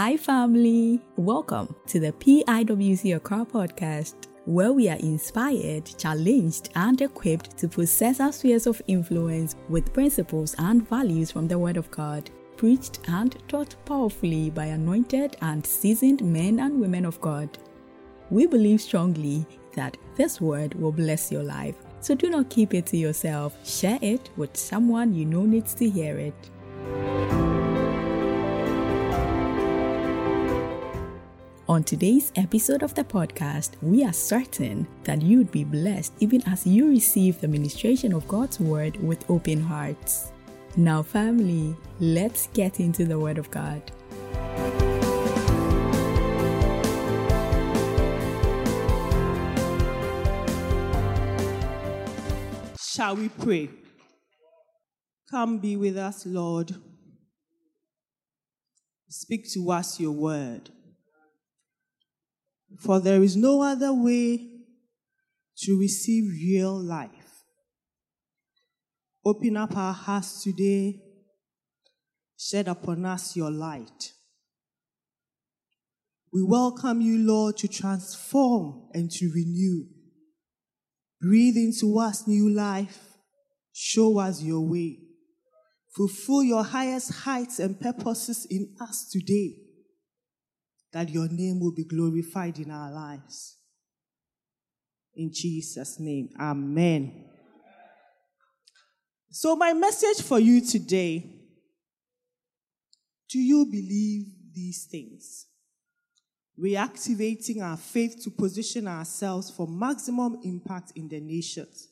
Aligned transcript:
Hi, 0.00 0.16
family. 0.16 1.00
Welcome 1.16 1.74
to 1.88 1.98
the 1.98 2.12
PIWC 2.12 3.16
Accra 3.16 3.44
podcast, 3.44 4.28
where 4.44 4.72
we 4.72 4.88
are 4.88 4.98
inspired, 4.98 5.86
challenged, 5.98 6.68
and 6.76 7.02
equipped 7.02 7.58
to 7.58 7.66
possess 7.66 8.20
our 8.20 8.30
spheres 8.30 8.68
of 8.68 8.80
influence 8.86 9.56
with 9.68 9.92
principles 9.92 10.54
and 10.60 10.88
values 10.88 11.32
from 11.32 11.48
the 11.48 11.58
Word 11.58 11.76
of 11.76 11.90
God, 11.90 12.30
preached 12.56 13.00
and 13.08 13.36
taught 13.48 13.74
powerfully 13.86 14.50
by 14.50 14.66
anointed 14.66 15.36
and 15.42 15.66
seasoned 15.66 16.22
men 16.22 16.60
and 16.60 16.80
women 16.80 17.04
of 17.04 17.20
God. 17.20 17.58
We 18.30 18.46
believe 18.46 18.80
strongly 18.80 19.44
that 19.74 19.96
this 20.14 20.40
word 20.40 20.74
will 20.74 20.92
bless 20.92 21.32
your 21.32 21.42
life. 21.42 21.74
So 22.02 22.14
do 22.14 22.30
not 22.30 22.50
keep 22.50 22.72
it 22.72 22.86
to 22.86 22.96
yourself. 22.96 23.68
Share 23.68 23.98
it 24.00 24.30
with 24.36 24.56
someone 24.56 25.12
you 25.12 25.24
know 25.24 25.44
needs 25.44 25.74
to 25.74 25.90
hear 25.90 26.16
it. 26.18 27.47
On 31.70 31.84
today's 31.84 32.32
episode 32.36 32.82
of 32.82 32.94
the 32.94 33.04
podcast, 33.04 33.72
we 33.82 34.02
are 34.02 34.12
certain 34.14 34.88
that 35.04 35.20
you 35.20 35.36
would 35.36 35.52
be 35.52 35.64
blessed 35.64 36.14
even 36.18 36.42
as 36.48 36.66
you 36.66 36.88
receive 36.88 37.42
the 37.42 37.46
ministration 37.46 38.14
of 38.14 38.26
God's 38.26 38.58
word 38.58 38.96
with 39.02 39.30
open 39.30 39.60
hearts. 39.60 40.32
Now, 40.78 41.02
family, 41.02 41.76
let's 42.00 42.46
get 42.54 42.80
into 42.80 43.04
the 43.04 43.18
word 43.18 43.36
of 43.36 43.50
God. 43.50 43.82
Shall 52.80 53.16
we 53.16 53.28
pray? 53.28 53.68
Come 55.30 55.58
be 55.58 55.76
with 55.76 55.98
us, 55.98 56.24
Lord. 56.24 56.74
Speak 59.10 59.52
to 59.52 59.70
us 59.70 60.00
your 60.00 60.12
word. 60.12 60.70
For 62.76 63.00
there 63.00 63.22
is 63.22 63.36
no 63.36 63.62
other 63.62 63.92
way 63.92 64.48
to 65.58 65.78
receive 65.78 66.30
real 66.30 66.78
life. 66.78 67.44
Open 69.24 69.56
up 69.56 69.76
our 69.76 69.92
hearts 69.92 70.42
today. 70.42 71.02
Shed 72.36 72.68
upon 72.68 73.04
us 73.04 73.34
your 73.34 73.50
light. 73.50 74.12
We 76.32 76.42
welcome 76.42 77.00
you, 77.00 77.18
Lord, 77.18 77.56
to 77.58 77.68
transform 77.68 78.88
and 78.92 79.10
to 79.12 79.30
renew. 79.34 79.86
Breathe 81.20 81.56
into 81.56 81.98
us 81.98 82.28
new 82.28 82.48
life. 82.50 83.16
Show 83.72 84.18
us 84.18 84.42
your 84.42 84.60
way. 84.60 84.98
Fulfill 85.96 86.44
your 86.44 86.62
highest 86.62 87.12
heights 87.12 87.58
and 87.58 87.80
purposes 87.80 88.46
in 88.48 88.74
us 88.80 89.08
today, 89.10 89.56
that 90.92 91.08
your 91.10 91.28
name 91.28 91.60
will 91.60 91.74
be 91.74 91.84
glorified 91.84 92.58
in 92.58 92.70
our 92.70 92.90
lives. 92.90 93.56
In 95.14 95.30
Jesus' 95.32 95.98
name, 95.98 96.30
amen. 96.38 97.24
So, 99.30 99.56
my 99.56 99.72
message 99.72 100.22
for 100.24 100.38
you 100.38 100.60
today 100.60 101.34
do 103.28 103.38
you 103.38 103.66
believe 103.66 104.26
these 104.54 104.86
things? 104.90 105.48
reactivating 106.58 107.62
our 107.62 107.76
faith 107.76 108.22
to 108.24 108.30
position 108.30 108.88
ourselves 108.88 109.50
for 109.50 109.66
maximum 109.68 110.38
impact 110.42 110.92
in 110.96 111.08
the 111.08 111.20
nations. 111.20 111.88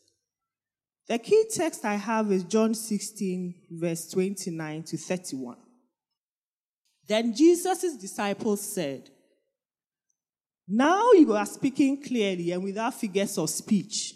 The 1.09 1.19
key 1.19 1.45
text 1.53 1.85
I 1.85 1.95
have 1.95 2.33
is 2.33 2.43
John 2.43 2.75
16, 2.75 3.55
verse 3.71 4.11
29 4.11 4.83
to 4.85 4.97
31. 4.97 5.57
Then 7.09 7.35
Jesus' 7.35 7.97
disciples 7.97 8.61
said, 8.61 9.11
Now 10.67 11.13
you 11.13 11.35
are 11.35 11.47
speaking 11.47 12.03
clearly 12.03 12.51
and 12.51 12.65
without 12.65 12.95
figures 12.95 13.39
of 13.39 13.51
speech. 13.51 14.15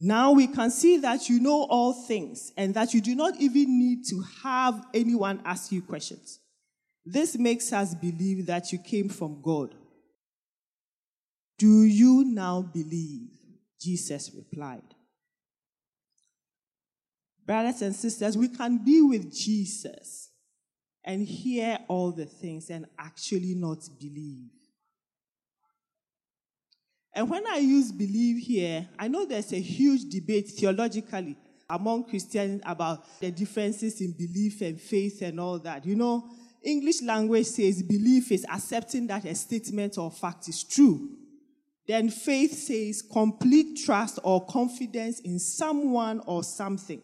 Now 0.00 0.32
we 0.32 0.48
can 0.48 0.70
see 0.70 0.98
that 0.98 1.28
you 1.28 1.40
know 1.40 1.64
all 1.64 1.92
things 1.92 2.52
and 2.56 2.74
that 2.74 2.92
you 2.92 3.00
do 3.00 3.14
not 3.14 3.36
even 3.40 3.78
need 3.78 4.04
to 4.10 4.22
have 4.42 4.84
anyone 4.92 5.40
ask 5.44 5.70
you 5.70 5.82
questions. 5.82 6.40
This 7.06 7.38
makes 7.38 7.72
us 7.72 7.94
believe 7.94 8.46
that 8.46 8.72
you 8.72 8.78
came 8.78 9.08
from 9.08 9.40
God. 9.40 9.74
Do 11.58 11.82
you 11.84 12.24
now 12.24 12.62
believe? 12.62 13.28
Jesus 13.80 14.30
replied. 14.34 14.82
Brothers 17.46 17.82
and 17.82 17.94
sisters, 17.94 18.36
we 18.36 18.48
can 18.48 18.78
be 18.78 19.02
with 19.02 19.32
Jesus 19.32 20.30
and 21.04 21.22
hear 21.26 21.78
all 21.88 22.12
the 22.12 22.26
things 22.26 22.70
and 22.70 22.86
actually 22.98 23.54
not 23.54 23.78
believe. 23.98 24.50
And 27.14 27.30
when 27.30 27.46
I 27.46 27.58
use 27.58 27.92
believe 27.92 28.44
here, 28.44 28.88
I 28.98 29.08
know 29.08 29.24
there's 29.24 29.52
a 29.52 29.60
huge 29.60 30.10
debate 30.10 30.48
theologically 30.48 31.36
among 31.70 32.04
Christians 32.04 32.60
about 32.66 33.04
the 33.20 33.30
differences 33.30 34.00
in 34.00 34.12
belief 34.12 34.60
and 34.62 34.80
faith 34.80 35.22
and 35.22 35.38
all 35.38 35.58
that. 35.60 35.86
You 35.86 35.94
know, 35.94 36.28
English 36.62 37.02
language 37.02 37.46
says 37.46 37.82
belief 37.82 38.32
is 38.32 38.44
accepting 38.52 39.06
that 39.06 39.24
a 39.24 39.34
statement 39.34 39.96
or 39.98 40.10
fact 40.10 40.48
is 40.48 40.64
true. 40.64 41.10
Then 41.86 42.08
faith 42.08 42.52
says 42.52 43.02
complete 43.02 43.78
trust 43.84 44.18
or 44.24 44.46
confidence 44.46 45.20
in 45.20 45.38
someone 45.38 46.20
or 46.26 46.42
something. 46.42 47.02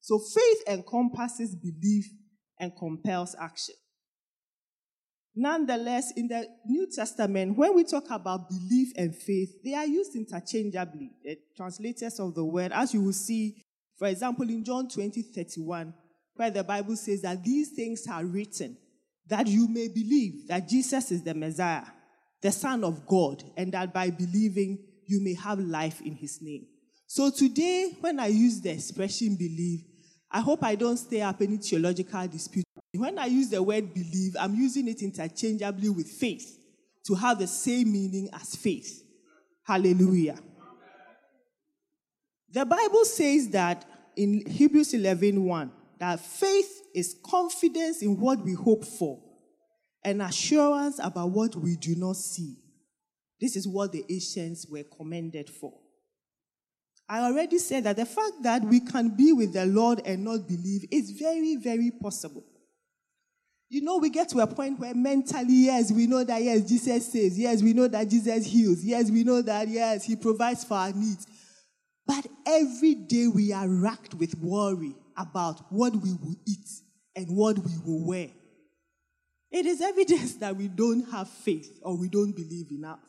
So 0.00 0.18
faith 0.18 0.62
encompasses 0.68 1.56
belief 1.56 2.06
and 2.58 2.76
compels 2.76 3.34
action. 3.38 3.74
Nonetheless, 5.34 6.12
in 6.16 6.26
the 6.26 6.48
New 6.66 6.88
Testament, 6.92 7.56
when 7.56 7.74
we 7.74 7.84
talk 7.84 8.10
about 8.10 8.48
belief 8.48 8.92
and 8.96 9.14
faith, 9.14 9.62
they 9.64 9.74
are 9.74 9.86
used 9.86 10.16
interchangeably. 10.16 11.12
The 11.22 11.38
translators 11.56 12.18
of 12.18 12.34
the 12.34 12.44
word, 12.44 12.72
as 12.72 12.92
you 12.92 13.02
will 13.02 13.12
see, 13.12 13.62
for 13.96 14.08
example, 14.08 14.48
in 14.48 14.64
John 14.64 14.88
20 14.88 15.22
31, 15.22 15.94
where 16.34 16.50
the 16.50 16.64
Bible 16.64 16.96
says 16.96 17.22
that 17.22 17.44
these 17.44 17.70
things 17.70 18.06
are 18.10 18.24
written 18.24 18.76
that 19.28 19.46
you 19.46 19.68
may 19.68 19.88
believe 19.88 20.48
that 20.48 20.68
Jesus 20.68 21.12
is 21.12 21.22
the 21.22 21.34
Messiah, 21.34 21.84
the 22.40 22.50
Son 22.50 22.82
of 22.82 23.06
God, 23.06 23.42
and 23.56 23.72
that 23.72 23.92
by 23.92 24.10
believing 24.10 24.78
you 25.06 25.22
may 25.22 25.34
have 25.34 25.58
life 25.58 26.00
in 26.00 26.14
his 26.14 26.40
name. 26.40 26.66
So 27.06 27.30
today, 27.30 27.96
when 28.00 28.20
I 28.20 28.26
use 28.26 28.60
the 28.60 28.70
expression 28.70 29.36
believe, 29.36 29.84
I 30.30 30.40
hope 30.40 30.62
I 30.62 30.74
don't 30.74 30.96
stir 30.96 31.22
up 31.22 31.40
any 31.40 31.56
theological 31.56 32.26
dispute. 32.28 32.64
When 32.92 33.18
I 33.18 33.26
use 33.26 33.48
the 33.48 33.62
word 33.62 33.94
believe, 33.94 34.36
I'm 34.38 34.54
using 34.54 34.88
it 34.88 35.02
interchangeably 35.02 35.88
with 35.88 36.08
faith 36.08 36.58
to 37.06 37.14
have 37.14 37.38
the 37.38 37.46
same 37.46 37.92
meaning 37.92 38.28
as 38.32 38.54
faith. 38.54 39.04
Hallelujah. 39.64 40.38
The 42.50 42.64
Bible 42.64 43.04
says 43.04 43.48
that 43.50 43.84
in 44.16 44.46
Hebrews 44.46 44.94
11 44.94 45.44
1, 45.44 45.72
that 45.98 46.20
faith 46.20 46.82
is 46.94 47.16
confidence 47.24 48.02
in 48.02 48.18
what 48.18 48.40
we 48.40 48.54
hope 48.54 48.84
for 48.84 49.20
and 50.04 50.22
assurance 50.22 50.98
about 51.02 51.30
what 51.30 51.54
we 51.56 51.76
do 51.76 51.94
not 51.94 52.16
see. 52.16 52.56
This 53.40 53.56
is 53.56 53.68
what 53.68 53.92
the 53.92 54.04
ancients 54.08 54.66
were 54.66 54.84
commended 54.84 55.50
for. 55.50 55.74
I 57.08 57.20
already 57.20 57.58
said 57.58 57.84
that 57.84 57.96
the 57.96 58.04
fact 58.04 58.42
that 58.42 58.62
we 58.62 58.80
can 58.80 59.16
be 59.16 59.32
with 59.32 59.54
the 59.54 59.64
Lord 59.64 60.02
and 60.04 60.24
not 60.24 60.46
believe 60.46 60.84
is 60.90 61.12
very, 61.12 61.56
very 61.56 61.90
possible. 61.90 62.44
You 63.70 63.82
know, 63.82 63.98
we 63.98 64.10
get 64.10 64.28
to 64.30 64.40
a 64.40 64.46
point 64.46 64.78
where 64.78 64.94
mentally, 64.94 65.64
yes, 65.66 65.92
we 65.92 66.06
know 66.06 66.24
that, 66.24 66.42
yes, 66.42 66.68
Jesus 66.68 67.10
says, 67.12 67.38
yes, 67.38 67.62
we 67.62 67.72
know 67.72 67.88
that 67.88 68.08
Jesus 68.08 68.46
heals, 68.46 68.82
yes, 68.82 69.10
we 69.10 69.24
know 69.24 69.42
that, 69.42 69.68
yes, 69.68 70.04
he 70.04 70.16
provides 70.16 70.64
for 70.64 70.74
our 70.74 70.92
needs. 70.92 71.26
But 72.06 72.26
every 72.46 72.94
day 72.94 73.28
we 73.28 73.52
are 73.52 73.68
racked 73.68 74.14
with 74.14 74.38
worry 74.38 74.94
about 75.16 75.70
what 75.70 75.94
we 75.94 76.12
will 76.12 76.36
eat 76.46 76.68
and 77.14 77.36
what 77.36 77.58
we 77.58 77.72
will 77.84 78.06
wear. 78.06 78.28
It 79.50 79.66
is 79.66 79.80
evidence 79.80 80.34
that 80.36 80.56
we 80.56 80.68
don't 80.68 81.10
have 81.10 81.28
faith 81.28 81.78
or 81.82 81.98
we 81.98 82.08
don't 82.08 82.32
believe 82.32 82.70
enough. 82.70 83.00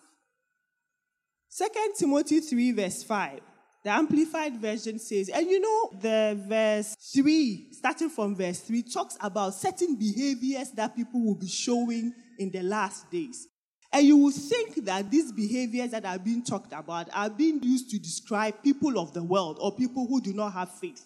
2 1.57 1.67
Timothy 1.97 2.41
3, 2.41 2.71
verse 2.73 3.03
5, 3.03 3.39
the 3.83 3.91
Amplified 3.91 4.59
Version 4.59 4.99
says, 4.99 5.29
and 5.29 5.49
you 5.49 5.59
know, 5.59 5.99
the 6.01 6.41
verse 6.47 6.95
3, 7.13 7.69
starting 7.71 8.09
from 8.09 8.35
verse 8.35 8.59
3, 8.59 8.83
talks 8.83 9.17
about 9.21 9.53
certain 9.53 9.95
behaviors 9.95 10.71
that 10.71 10.95
people 10.95 11.23
will 11.23 11.35
be 11.39 11.47
showing 11.47 12.13
in 12.37 12.51
the 12.51 12.61
last 12.61 13.09
days. 13.09 13.47
And 13.91 14.05
you 14.05 14.17
will 14.17 14.31
think 14.31 14.85
that 14.85 15.09
these 15.09 15.31
behaviors 15.31 15.91
that 15.91 16.05
are 16.05 16.19
being 16.19 16.43
talked 16.43 16.73
about 16.73 17.09
are 17.13 17.29
being 17.29 17.63
used 17.63 17.89
to 17.91 17.97
describe 17.97 18.61
people 18.61 18.99
of 18.99 19.13
the 19.13 19.23
world 19.23 19.57
or 19.61 19.75
people 19.75 20.05
who 20.07 20.21
do 20.21 20.33
not 20.33 20.53
have 20.53 20.69
faith. 20.77 21.03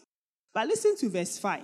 But 0.53 0.67
listen 0.67 0.97
to 0.97 1.09
verse 1.09 1.37
5. 1.37 1.61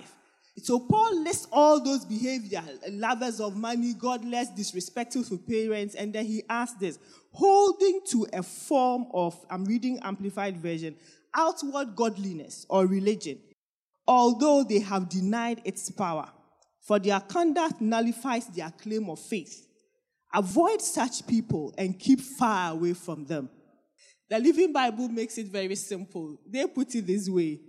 So 0.62 0.78
Paul 0.78 1.22
lists 1.22 1.46
all 1.52 1.82
those 1.82 2.04
behaviors 2.04 2.80
lovers 2.88 3.40
of 3.40 3.56
money, 3.56 3.94
godless, 3.94 4.48
disrespectful 4.48 5.24
to 5.24 5.38
parents, 5.38 5.94
and 5.94 6.12
then 6.12 6.26
he 6.26 6.42
asks 6.48 6.78
this 6.78 6.98
holding 7.32 8.00
to 8.10 8.26
a 8.32 8.42
form 8.42 9.06
of, 9.14 9.36
I'm 9.50 9.64
reading 9.64 9.98
Amplified 10.02 10.56
Version, 10.56 10.96
outward 11.34 11.94
godliness 11.94 12.66
or 12.68 12.86
religion, 12.86 13.38
although 14.06 14.64
they 14.64 14.80
have 14.80 15.08
denied 15.08 15.60
its 15.64 15.90
power. 15.90 16.28
for 16.80 16.98
their 16.98 17.20
conduct 17.20 17.80
nullifies 17.80 18.46
their 18.48 18.70
claim 18.70 19.08
of 19.10 19.18
faith. 19.20 19.66
Avoid 20.34 20.80
such 20.80 21.26
people 21.26 21.74
and 21.76 21.98
keep 21.98 22.20
far 22.20 22.72
away 22.72 22.94
from 22.94 23.24
them. 23.26 23.48
The 24.28 24.38
Living 24.38 24.72
Bible 24.72 25.08
makes 25.08 25.38
it 25.38 25.46
very 25.46 25.74
simple. 25.74 26.38
They 26.46 26.66
put 26.66 26.94
it 26.94 27.06
this 27.06 27.28
way 27.28 27.60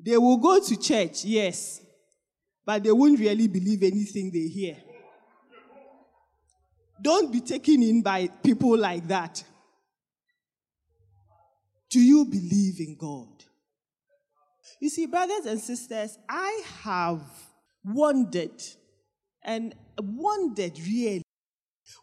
they 0.00 0.16
will 0.16 0.36
go 0.36 0.60
to 0.60 0.76
church, 0.76 1.24
yes, 1.24 1.80
but 2.64 2.84
they 2.84 2.92
won't 2.92 3.18
really 3.18 3.48
believe 3.48 3.82
anything 3.82 4.30
they 4.30 4.46
hear. 4.46 4.76
Don't 7.00 7.32
be 7.32 7.40
taken 7.40 7.82
in 7.82 8.02
by 8.02 8.28
people 8.42 8.76
like 8.76 9.06
that. 9.08 9.42
Do 11.90 12.00
you 12.00 12.24
believe 12.24 12.80
in 12.80 12.96
God? 12.96 13.28
You 14.80 14.88
see, 14.90 15.06
brothers 15.06 15.46
and 15.46 15.60
sisters, 15.60 16.18
I 16.28 16.62
have 16.82 17.22
wondered 17.84 18.62
and 19.42 19.74
wondered 19.98 20.78
really 20.78 21.22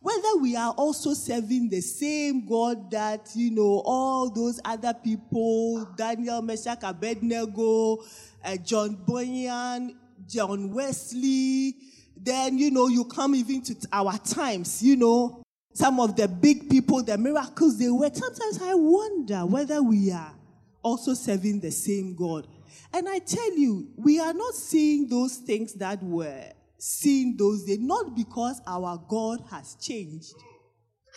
whether 0.02 0.38
we 0.42 0.56
are 0.56 0.72
also 0.72 1.14
serving 1.14 1.70
the 1.70 1.82
same 1.82 2.46
God 2.46 2.90
that, 2.92 3.30
you 3.36 3.52
know, 3.52 3.82
all 3.86 4.30
those 4.30 4.60
other 4.66 4.94
people, 4.94 5.86
Daniel, 5.96 6.42
Meshach, 6.42 6.80
Abednego, 6.84 7.98
uh, 8.44 8.58
John 8.58 9.04
Bunyan, 9.06 9.96
John 10.28 10.74
Wesley, 10.74 11.76
then, 12.18 12.58
you 12.58 12.72
know, 12.72 12.88
you 12.88 13.06
come 13.06 13.36
even 13.36 13.62
to 13.64 13.76
our 13.92 14.18
times, 14.20 14.82
you 14.82 14.96
know, 14.96 15.44
some 15.74 16.00
of 16.00 16.16
the 16.16 16.28
big 16.28 16.70
people, 16.70 17.04
the 17.04 17.18
miracles 17.18 17.78
they 17.78 17.90
were. 17.90 18.10
Sometimes 18.14 18.62
I 18.62 18.74
wonder 18.76 19.46
whether 19.46 19.84
we 19.84 20.12
are 20.12 20.34
also 20.82 21.14
serving 21.14 21.60
the 21.60 21.72
same 21.72 22.16
God. 22.16 22.48
And 22.94 23.10
I 23.10 23.20
tell 23.20 23.58
you, 23.58 23.90
we 23.98 24.20
are 24.20 24.34
not 24.34 24.54
seeing 24.54 25.10
those 25.10 25.38
things 25.38 25.74
that 25.76 26.02
were 26.02 26.44
seen 26.78 27.36
those 27.38 27.66
days, 27.66 27.80
not 27.80 28.16
because 28.16 28.62
our 28.66 29.04
God 29.10 29.44
has 29.52 29.76
changed. 29.76 30.34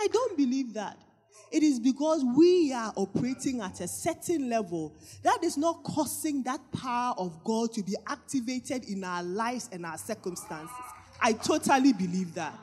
I 0.00 0.09
don't 0.09 0.37
believe 0.37 0.75
that. 0.75 0.99
It 1.50 1.62
is 1.62 1.81
because 1.81 2.25
we 2.37 2.73
are 2.73 2.93
operating 2.97 3.61
at 3.61 3.81
a 3.81 3.89
certain 3.89 4.50
level 4.50 4.95
that 5.23 5.43
is 5.43 5.56
not 5.56 5.83
causing 5.83 6.43
that 6.43 6.61
power 6.73 7.15
of 7.17 7.43
God 7.43 7.73
to 7.73 7.83
be 7.83 7.97
activated 8.06 8.85
in 8.85 9.03
our 9.03 9.23
lives 9.23 9.69
and 9.73 9.87
our 9.87 9.97
circumstances. 9.97 10.77
I 11.21 11.33
totally 11.33 11.93
believe 11.93 12.35
that. 12.35 12.59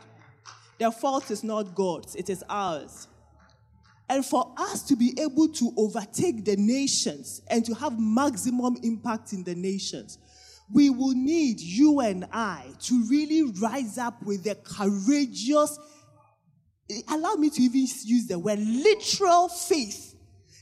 The 0.77 0.91
fault 0.91 1.31
is 1.31 1.43
not 1.43 1.73
God's, 1.73 2.15
it 2.15 2.29
is 2.29 2.43
ours. 2.49 3.07
And 4.07 4.23
for 4.23 4.53
us 4.57 4.83
to 4.83 4.95
be 4.95 5.17
able 5.19 5.47
to 5.47 5.73
overtake 5.77 6.45
the 6.45 6.55
nations 6.57 7.41
and 7.47 7.65
to 7.65 7.73
have 7.73 7.99
maximum 7.99 8.77
impact 8.83 9.33
in 9.33 9.43
the 9.43 9.55
nations, 9.55 10.19
we 10.71 10.89
will 10.89 11.13
need 11.13 11.59
you 11.59 11.99
and 12.01 12.27
I 12.31 12.65
to 12.81 13.03
really 13.05 13.43
rise 13.43 13.97
up 13.97 14.21
with 14.23 14.43
the 14.43 14.55
courageous, 14.55 15.79
Eh, 16.89 17.01
allow 17.09 17.35
me 17.35 17.49
to 17.49 17.61
even 17.61 17.81
use 17.81 18.27
the 18.27 18.37
word 18.37 18.59
literal 18.59 19.47
faith 19.49 20.15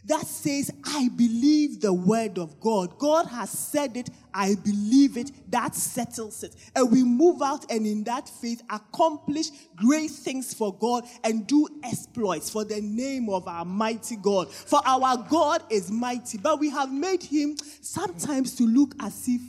that 0.06 0.26
says, 0.28 0.70
I 0.84 1.10
believe 1.16 1.80
the 1.80 1.94
word 1.94 2.38
of 2.38 2.60
God. 2.60 2.98
God 2.98 3.26
has 3.28 3.50
said 3.50 3.96
it, 3.96 4.10
I 4.34 4.56
believe 4.56 5.16
it, 5.18 5.32
that 5.50 5.76
settles 5.76 6.44
it. 6.44 6.56
And 6.76 6.92
we 6.92 7.04
move 7.04 7.42
out 7.42 7.70
and 7.72 7.86
in 7.86 8.04
that 8.04 8.28
faith 8.28 8.62
accomplish 8.70 9.48
great 9.76 10.12
things 10.12 10.54
for 10.54 10.78
God 10.78 11.06
and 11.24 11.48
do 11.48 11.68
exploits 11.84 12.50
for 12.50 12.66
the 12.66 12.82
name 12.82 13.30
of 13.30 13.48
our 13.48 13.64
mighty 13.64 14.18
God. 14.18 14.52
For 14.52 14.82
our 14.86 15.26
God 15.30 15.64
is 15.70 15.90
mighty, 15.90 16.38
but 16.38 16.60
we 16.60 16.70
have 16.70 16.92
made 16.92 17.24
him 17.24 17.56
sometimes 17.82 18.56
to 18.56 18.64
look 18.64 18.96
as 19.00 19.28
if, 19.28 19.42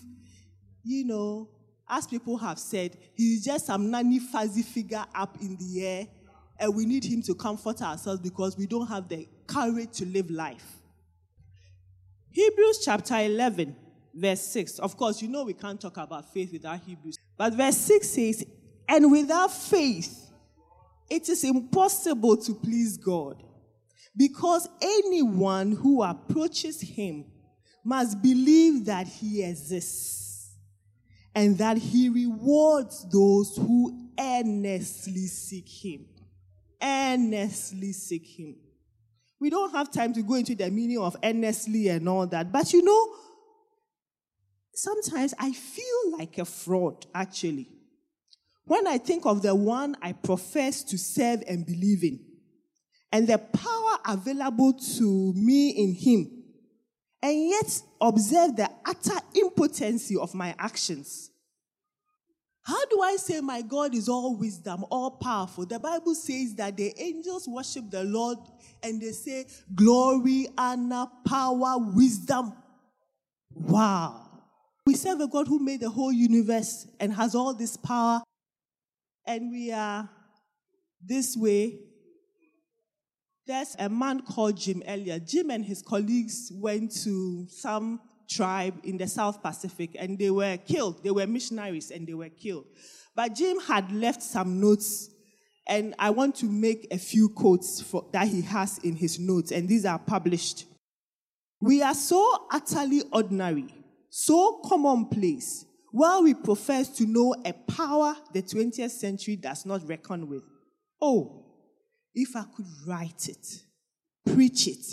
you 0.85 1.05
know, 1.05 1.49
as 1.89 2.07
people 2.07 2.37
have 2.39 2.59
said, 2.59 2.97
he's 3.15 3.45
just 3.45 3.67
some 3.67 3.91
nanny 3.91 4.21
fuzzy 4.21 4.63
figure 4.63 5.05
up 5.15 5.37
in 5.41 5.57
the 5.57 5.85
air 5.85 6.07
and 6.59 6.75
we 6.75 6.87
need 6.87 7.05
Him 7.05 7.23
to 7.23 7.35
comfort 7.35 7.83
ourselves 7.83 8.21
because 8.21 8.57
we 8.57 8.67
don't 8.67 8.87
have 8.87 9.09
the 9.09 9.29
courage 9.47 9.93
to 9.93 10.07
live 10.07 10.31
life. 10.31 10.81
Hebrews 12.31 12.81
chapter 12.85 13.17
11, 13.17 13.77
verse 14.15 14.41
6. 14.41 14.79
Of 14.81 14.97
course, 14.97 15.23
you 15.23 15.29
know 15.29 15.45
we 15.45 15.55
can't 15.55 15.81
talk 15.81 15.97
about 15.97 16.33
faith 16.33 16.53
without 16.53 16.81
Hebrews. 16.81 17.17
But 17.37 17.55
verse 17.55 17.77
6 17.77 18.09
says, 18.09 18.47
And 18.89 19.11
without 19.11 19.53
faith, 19.53 20.31
it 21.11 21.29
is 21.29 21.45
impossible 21.45 22.37
to 22.39 22.55
please 22.55 22.97
God 22.97 23.43
because 24.17 24.69
anyone 24.81 25.73
who 25.73 26.03
approaches 26.03 26.81
Him 26.81 27.27
must 27.85 28.23
believe 28.23 28.87
that 28.87 29.07
He 29.07 29.43
exists 29.43 30.55
and 31.35 31.59
that 31.59 31.77
He 31.77 32.09
rewards 32.09 33.07
those 33.11 33.57
who 33.57 34.11
earnestly 34.19 35.27
seek 35.27 35.69
Him 35.69 36.07
earnestly 36.85 37.93
seek 37.93 38.27
Him. 38.39 38.57
We 39.41 39.51
don't 39.51 39.73
have 39.73 39.91
time 39.91 40.13
to 40.15 40.23
go 40.23 40.35
into 40.35 40.55
the 40.55 40.71
meaning 40.71 40.99
of 40.99 41.17
earnestly 41.23 41.89
and 41.89 42.09
all 42.09 42.27
that, 42.29 42.53
but 42.53 42.73
you 42.73 42.83
know, 42.83 43.17
sometimes 44.75 45.35
I 45.39 45.53
feel 45.53 46.19
like 46.19 46.39
a 46.39 46.45
fraud, 46.45 47.07
actually. 47.15 47.69
When 48.67 48.87
I 48.87 48.99
think 48.99 49.27
of 49.27 49.43
the 49.43 49.55
one 49.55 49.97
I 50.01 50.13
profess 50.13 50.83
to 50.85 50.99
serve 50.99 51.43
and 51.47 51.67
believe 51.67 52.03
in, 52.03 52.21
and 53.13 53.29
the 53.29 53.39
power 53.39 53.99
available 54.07 54.73
to 54.73 55.33
me 55.37 55.71
in 55.71 55.95
Him, 55.95 56.45
and 57.23 57.49
yet 57.49 57.83
observe 58.01 58.57
the 58.57 58.71
utter 58.85 59.19
impotency 59.35 60.17
of 60.17 60.35
my 60.35 60.55
actions. 60.59 61.31
How 62.65 62.87
do 62.87 63.03
I 63.03 63.17
say 63.17 63.41
my 63.43 63.61
God 63.61 63.95
is 63.95 64.09
all 64.09 64.37
wisdom, 64.37 64.87
all 64.91 65.11
powerful? 65.11 65.67
The 65.67 65.79
Bible 65.79 66.15
says 66.15 66.55
that 66.55 66.77
the 66.77 66.95
angels 66.99 67.47
worship 67.47 67.91
the 67.91 68.05
Lord 68.05 68.39
and 68.83 69.03
they 69.03 69.13
say, 69.13 69.47
Glory, 69.75 70.49
honor, 70.57 71.07
power, 71.27 71.75
wisdom. 71.79 72.55
Wow. 73.55 74.25
We 74.87 74.95
serve 74.95 75.21
a 75.21 75.29
God 75.29 75.47
who 75.47 75.59
made 75.59 75.81
the 75.81 75.91
whole 75.91 76.13
universe 76.13 76.87
and 77.01 77.13
has 77.13 77.35
all 77.35 77.55
this 77.55 77.77
power, 77.77 78.23
and 79.27 79.51
we 79.51 79.71
are 79.73 80.09
this 81.03 81.37
way. 81.37 81.79
There's 83.47 83.77
a 83.79 83.91
man 83.91 84.23
called 84.23 84.57
Jim 84.57 84.83
Elliot. 84.87 85.27
Jim 85.27 85.51
and 85.51 85.65
his 85.65 85.83
colleagues 85.83 86.51
went 86.55 86.93
to 87.05 87.47
some 87.49 88.01
tribe 88.29 88.75
in 88.85 88.97
the 88.97 89.07
South 89.07 89.43
Pacific 89.43 89.97
and 89.99 90.19
they 90.19 90.31
were 90.31 90.57
killed. 90.57 91.03
They 91.03 91.11
were 91.11 91.27
missionaries 91.27 91.91
and 91.91 92.07
they 92.07 92.15
were 92.15 92.29
killed. 92.29 92.67
But 93.15 93.35
Jim 93.35 93.61
had 93.61 93.93
left 93.93 94.23
some 94.23 94.61
notes 94.61 95.11
and 95.67 95.95
I 95.99 96.11
want 96.11 96.37
to 96.37 96.47
make 96.47 96.89
a 96.91 96.99
few 96.99 97.29
quotes 97.29 97.81
for, 97.81 98.05
that 98.13 98.29
he 98.29 98.43
has 98.43 98.79
in 98.79 98.97
his 98.97 99.19
notes, 99.19 99.51
and 99.51 99.69
these 99.69 99.85
are 99.85 99.99
published. 99.99 100.67
We 101.61 101.83
are 101.83 101.95
so 101.95 102.47
utterly 102.51 103.03
ordinary, 103.11 103.75
so 104.11 104.61
commonplace, 104.65 105.65
while 105.91 106.23
we 106.23 106.35
profess 106.35 106.89
to 106.99 107.07
know 107.07 107.35
a 107.45 107.53
power 107.53 108.15
the 108.33 108.43
20th 108.43 108.91
century 108.91 109.37
does 109.37 109.65
not 109.65 109.89
reckon 109.89 110.29
with. 110.29 110.43
Oh, 111.01 111.47
if 112.15 112.37
I 112.37 112.45
could 112.55 112.67
write 112.87 113.29
it, 113.29 113.63
preach 114.27 114.69
it, 114.69 114.85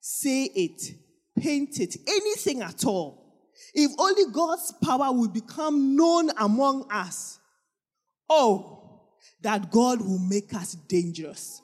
say 0.00 0.44
it, 0.44 0.94
paint 1.36 1.80
it, 1.80 1.96
anything 2.06 2.62
at 2.62 2.84
all. 2.84 3.26
If 3.74 3.92
only 3.98 4.32
God's 4.32 4.72
power 4.82 5.12
would 5.12 5.32
become 5.32 5.96
known 5.96 6.30
among 6.38 6.90
us. 6.90 7.38
Oh, 8.28 9.02
that 9.42 9.70
God 9.70 10.00
will 10.00 10.18
make 10.18 10.52
us 10.54 10.74
dangerous. 10.74 11.62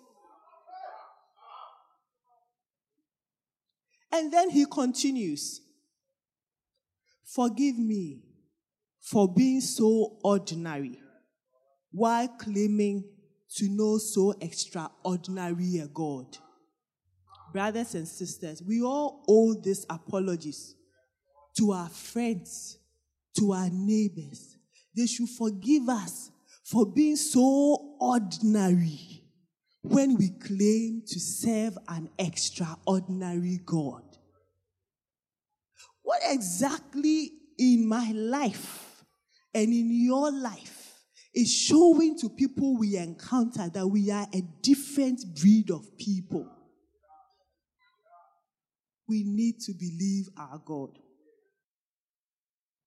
And 4.11 4.33
then 4.33 4.51
he 4.51 4.67
continues 4.67 5.61
Forgive 7.25 7.79
me 7.79 8.21
for 9.01 9.33
being 9.33 9.63
so 9.63 10.19
ordinary 10.23 11.01
while 11.91 12.29
claiming 12.29 13.05
to 13.57 13.69
know 13.69 13.97
so 13.99 14.35
extraordinary 14.41 15.79
a 15.79 15.87
God 15.87 16.37
brothers 17.53 17.95
and 17.95 18.07
sisters, 18.09 18.63
we 18.63 18.83
all 18.83 19.25
owe 19.29 19.55
these 19.55 19.87
apologies 19.89 20.75
to 21.57 21.73
our 21.73 21.89
friends, 21.89 22.79
to 23.39 23.53
our 23.53 23.69
neighbors. 23.71 24.57
They 24.97 25.07
should 25.07 25.29
forgive 25.29 25.89
us 25.89 26.31
for 26.65 26.87
being 26.87 27.17
so 27.17 27.97
ordinary 28.01 29.23
when 29.83 30.17
we 30.17 30.31
claim 30.31 31.03
to 31.07 31.21
serve 31.21 31.77
an 31.89 32.09
extraordinary 32.19 33.61
God. 33.65 34.03
What 36.03 36.21
exactly 36.25 37.33
in 37.59 37.87
my 37.89 38.13
life 38.13 39.05
and 39.55 39.73
in 39.73 39.91
your 39.91 40.31
life 40.31 40.95
is 41.35 41.53
showing 41.53 42.19
to 42.19 42.29
people 42.29 42.77
we 42.77 42.97
encounter 42.97 43.69
that 43.69 43.87
we 43.87 44.11
are 44.11 44.27
a 44.33 44.43
different 44.63 45.21
breed 45.41 45.71
of 45.71 45.97
people? 45.97 46.49
We 49.09 49.25
need 49.25 49.61
to 49.61 49.73
believe 49.73 50.29
our 50.37 50.61
God. 50.65 50.99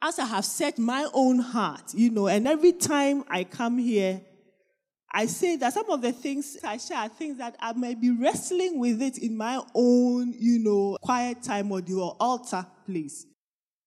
as 0.01 0.19
I 0.19 0.25
have 0.25 0.45
set 0.45 0.77
my 0.77 1.07
own 1.13 1.39
heart, 1.39 1.93
you 1.93 2.11
know, 2.11 2.27
and 2.27 2.47
every 2.47 2.73
time 2.73 3.23
I 3.27 3.43
come 3.43 3.77
here, 3.79 4.21
I 5.11 5.25
say 5.25 5.55
that 5.55 5.73
some 5.73 5.89
of 5.89 6.01
the 6.01 6.11
things 6.11 6.57
I 6.63 6.77
share 6.77 6.97
are 6.97 7.09
things 7.09 7.37
that 7.37 7.55
I 7.59 7.73
may 7.73 7.95
be 7.95 8.11
wrestling 8.11 8.79
with 8.79 9.01
it 9.01 9.17
in 9.17 9.35
my 9.35 9.61
own, 9.73 10.33
you 10.37 10.59
know, 10.59 10.97
quiet 11.01 11.41
time 11.41 11.71
or 11.71 11.81
the 11.81 11.99
altar 12.19 12.65
place. 12.85 13.25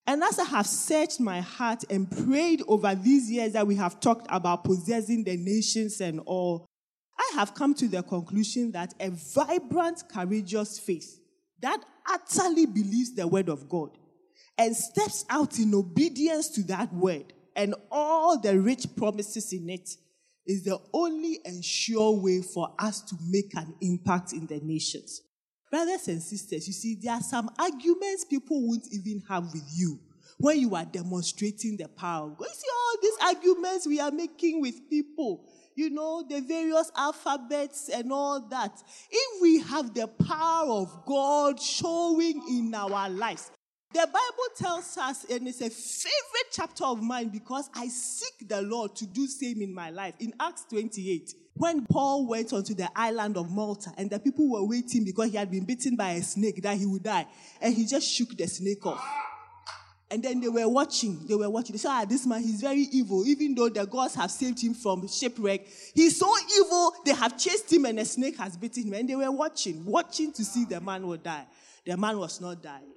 And 0.07 0.23
as 0.25 0.39
I 0.39 0.45
have 0.45 0.67
searched 0.67 1.21
my 1.21 1.41
heart 1.41 1.85
and 1.91 2.11
prayed 2.11 2.63
over 2.67 2.95
these 2.95 3.31
years 3.31 3.53
that 3.53 3.67
we 3.67 3.77
have 3.77 4.01
talked 4.01 4.27
about 4.31 4.65
possessing 4.65 5.23
the 5.23 5.37
nations 5.37 6.01
and 6.01 6.21
all, 6.25 6.67
I 7.19 7.33
have 7.35 7.55
come 7.55 7.75
to 7.75 7.87
the 7.87 8.03
conclusion 8.03 8.73
that 8.73 8.95
a 8.99 9.11
vibrant, 9.11 10.05
courageous 10.11 10.79
faith 10.79 11.21
that 11.61 11.83
utterly 12.09 12.67
believes 12.67 13.15
the 13.15 13.27
word 13.27 13.49
of 13.49 13.69
God 13.69 13.91
and 14.57 14.75
steps 14.75 15.25
out 15.31 15.59
in 15.59 15.75
obedience 15.75 16.49
to 16.51 16.63
that 16.65 16.93
word 16.93 17.33
and 17.55 17.75
all 17.91 18.39
the 18.39 18.59
rich 18.59 18.87
promises 18.97 19.53
in 19.53 19.69
it 19.69 19.97
is 20.47 20.65
the 20.65 20.79
only 20.95 21.41
and 21.45 21.65
sure 21.65 22.19
way 22.21 22.41
for 22.41 22.73
us 22.79 23.03
to 23.03 23.17
make 23.29 23.55
an 23.55 23.75
impact 23.81 24.33
in 24.33 24.47
the 24.47 24.61
nations. 24.61 25.23
Brothers 25.71 26.09
and 26.09 26.23
sisters, 26.23 26.67
you 26.67 26.73
see, 26.73 26.99
there 27.01 27.13
are 27.13 27.21
some 27.21 27.51
arguments 27.59 28.25
people 28.25 28.67
won't 28.67 28.87
even 28.91 29.23
have 29.29 29.53
with 29.53 29.69
you 29.75 29.99
when 30.39 30.59
you 30.59 30.75
are 30.75 30.85
demonstrating 30.87 31.77
the 31.77 31.89
power. 31.89 32.35
You 32.41 32.47
see 32.53 32.69
all 32.73 32.97
these 33.03 33.37
arguments 33.37 33.87
we 33.87 34.01
are 34.01 34.11
making 34.11 34.61
with 34.63 34.89
people, 34.89 35.45
you 35.79 35.91
know, 35.91 36.25
the 36.29 36.41
various 36.41 36.91
alphabets 36.97 37.89
and 37.89 38.11
all 38.11 38.41
that. 38.49 38.73
If 39.09 39.41
we 39.41 39.61
have 39.61 39.95
the 39.95 40.09
power 40.09 40.69
of 40.73 41.07
God 41.07 41.63
showing 41.63 42.43
in 42.51 42.75
our 42.75 43.09
lives, 43.09 43.53
the 43.95 44.01
Bible 44.01 44.49
tells 44.57 44.99
us, 44.99 45.25
and 45.31 45.47
it's 45.47 45.61
a 45.61 45.71
favorite 45.71 46.51
chapter 46.51 46.85
of 46.85 47.01
mine 47.01 47.29
because 47.29 47.71
I 47.75 47.87
seek 47.87 48.49
the 48.49 48.61
Lord 48.61 48.97
to 48.97 49.07
do 49.07 49.29
same 49.29 49.63
in 49.63 49.73
my 49.73 49.91
life. 49.91 50.15
In 50.19 50.35
Acts 50.41 50.65
28, 50.69 51.33
when 51.55 51.87
Paul 51.87 52.27
went 52.27 52.53
onto 52.53 52.75
the 52.75 52.91
island 52.97 53.37
of 53.37 53.49
Malta 53.49 53.93
and 53.97 54.11
the 54.11 54.19
people 54.19 54.51
were 54.51 54.67
waiting 54.67 55.05
because 55.05 55.31
he 55.31 55.37
had 55.37 55.51
been 55.51 55.65
bitten 55.65 55.95
by 55.95 56.11
a 56.11 56.23
snake 56.23 56.61
that 56.63 56.77
he 56.77 56.87
would 56.87 57.05
die, 57.05 57.27
and 57.61 57.73
he 57.73 57.87
just 57.87 58.13
shook 58.13 58.37
the 58.37 58.49
snake 58.49 58.85
off. 58.85 59.03
And 60.11 60.23
then 60.23 60.41
they 60.41 60.49
were 60.49 60.69
watching. 60.69 61.27
They 61.27 61.35
were 61.35 61.51
watching. 61.51 61.73
They 61.73 61.79
said, 61.79 61.91
ah, 61.91 62.05
this 62.07 62.27
man, 62.27 62.43
he's 62.43 62.61
very 62.61 62.89
evil. 62.93 63.27
Even 63.27 63.55
though 63.55 63.69
the 63.69 63.85
gods 63.87 64.15
have 64.15 64.31
saved 64.31 64.63
him 64.63 64.73
from 64.73 65.07
shipwreck, 65.07 65.67
he's 65.95 66.19
so 66.19 66.33
evil, 66.59 66.95
they 67.05 67.13
have 67.13 67.39
chased 67.39 67.71
him 67.73 67.85
and 67.85 67.99
a 67.99 68.05
snake 68.05 68.39
has 68.39 68.57
bitten 68.57 68.85
him. 68.85 68.95
And 68.95 69.09
they 69.09 69.17
were 69.17 69.31
watching, 69.31 69.85
watching 69.85 70.33
to 70.33 70.45
see 70.45 70.65
the 70.65 70.81
man 70.81 71.07
would 71.07 71.23
die. 71.23 71.47
The 71.85 71.97
man 71.97 72.19
was 72.19 72.41
not 72.41 72.63
dying 72.63 72.93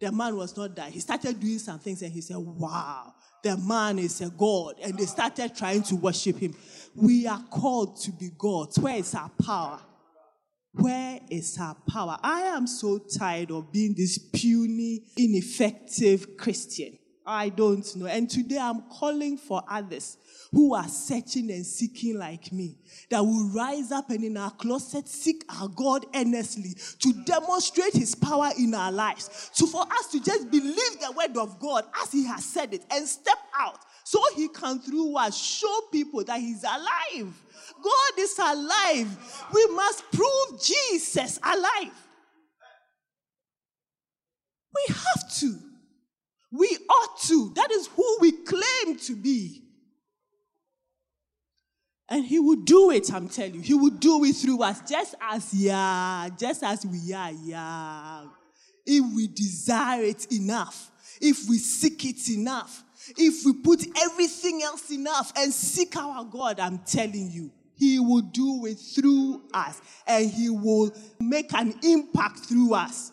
the 0.00 0.10
man 0.10 0.34
was 0.34 0.56
not 0.56 0.74
there. 0.74 0.86
He 0.86 0.98
started 0.98 1.38
doing 1.38 1.58
some 1.58 1.78
things 1.78 2.02
and 2.02 2.10
he 2.10 2.22
said, 2.22 2.38
Wow, 2.38 3.14
the 3.42 3.56
man 3.58 3.98
is 3.98 4.20
a 4.22 4.30
God. 4.30 4.76
And 4.82 4.98
they 4.98 5.04
started 5.04 5.54
trying 5.54 5.82
to 5.84 5.96
worship 5.96 6.38
him. 6.38 6.56
We 6.96 7.26
are 7.26 7.42
called 7.50 8.00
to 8.02 8.10
be 8.10 8.30
gods. 8.36 8.78
Where 8.78 8.96
is 8.96 9.14
our 9.14 9.30
power? 9.42 9.78
Where 10.72 11.20
is 11.30 11.58
our 11.58 11.76
power? 11.88 12.16
I 12.22 12.42
am 12.42 12.66
so 12.66 12.98
tired 12.98 13.50
of 13.50 13.72
being 13.72 13.94
this 13.94 14.18
puny, 14.18 15.04
ineffective 15.16 16.36
Christian. 16.36 16.98
I 17.26 17.48
don't 17.48 17.84
know. 17.96 18.06
And 18.06 18.30
today 18.30 18.58
I'm 18.58 18.82
calling 18.82 19.36
for 19.36 19.62
others 19.68 20.16
who 20.52 20.74
are 20.74 20.88
searching 20.88 21.50
and 21.50 21.64
seeking 21.64 22.18
like 22.18 22.52
me, 22.52 22.78
that 23.10 23.20
will 23.20 23.48
rise 23.50 23.92
up 23.92 24.10
and 24.10 24.24
in 24.24 24.36
our 24.36 24.50
closet 24.50 25.08
seek 25.08 25.44
our 25.60 25.68
God 25.68 26.06
earnestly 26.14 26.74
to 27.00 27.12
demonstrate 27.24 27.94
his 27.94 28.14
power 28.14 28.50
in 28.58 28.74
our 28.74 28.92
lives. 28.92 29.50
So 29.52 29.66
for 29.66 29.82
us 29.82 30.08
to 30.12 30.22
just 30.22 30.50
believe 30.50 31.00
the 31.00 31.12
word 31.16 31.36
of 31.36 31.58
God 31.58 31.84
as 32.02 32.12
he 32.12 32.24
has 32.26 32.44
said 32.44 32.74
it 32.74 32.84
and 32.90 33.06
step 33.06 33.38
out 33.58 33.78
so 34.04 34.20
he 34.34 34.48
can 34.48 34.80
through 34.80 35.16
us 35.16 35.36
show 35.36 35.80
people 35.92 36.24
that 36.24 36.40
he's 36.40 36.64
alive. 36.64 37.32
God 37.82 38.18
is 38.18 38.38
alive. 38.38 39.44
We 39.52 39.66
must 39.68 40.10
prove 40.10 40.62
Jesus 40.62 41.38
alive. 41.42 41.92
We 44.74 44.94
have 44.94 45.34
to. 45.38 45.58
We 46.52 46.78
ought 46.88 47.20
to. 47.22 47.52
That 47.54 47.70
is 47.70 47.86
who 47.88 48.18
we 48.20 48.32
claim 48.32 48.98
to 48.98 49.16
be. 49.16 49.62
And 52.10 52.24
he 52.24 52.40
will 52.40 52.56
do 52.56 52.90
it, 52.90 53.12
I'm 53.12 53.28
telling 53.28 53.54
you. 53.54 53.60
He 53.60 53.74
will 53.74 53.90
do 53.90 54.24
it 54.24 54.34
through 54.34 54.60
us, 54.62 54.80
just 54.88 55.14
as, 55.20 55.54
yeah, 55.54 56.28
just 56.36 56.64
as 56.64 56.84
we 56.84 57.12
are, 57.14 57.30
yeah. 57.30 58.24
If 58.84 59.14
we 59.14 59.28
desire 59.28 60.02
it 60.02 60.26
enough, 60.32 60.90
if 61.20 61.48
we 61.48 61.56
seek 61.58 62.04
it 62.04 62.28
enough, 62.30 62.82
if 63.16 63.44
we 63.46 63.52
put 63.52 63.86
everything 64.02 64.60
else 64.62 64.90
enough 64.90 65.32
and 65.36 65.52
seek 65.52 65.96
our 65.96 66.24
God, 66.24 66.58
I'm 66.58 66.78
telling 66.78 67.30
you, 67.30 67.52
he 67.76 68.00
will 68.00 68.22
do 68.22 68.66
it 68.66 68.74
through 68.74 69.42
us 69.54 69.80
and 70.06 70.28
he 70.28 70.50
will 70.50 70.90
make 71.20 71.52
an 71.54 71.74
impact 71.82 72.40
through 72.40 72.74
us. 72.74 73.12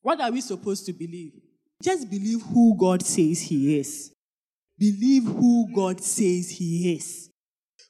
What 0.00 0.20
are 0.20 0.30
we 0.30 0.40
supposed 0.40 0.86
to 0.86 0.92
believe? 0.92 1.32
Just 1.82 2.08
believe 2.08 2.40
who 2.42 2.76
God 2.78 3.02
says 3.02 3.40
he 3.42 3.78
is. 3.78 4.12
Believe 4.78 5.24
who 5.24 5.68
God 5.74 6.00
says 6.00 6.50
he 6.50 6.94
is. 6.94 7.30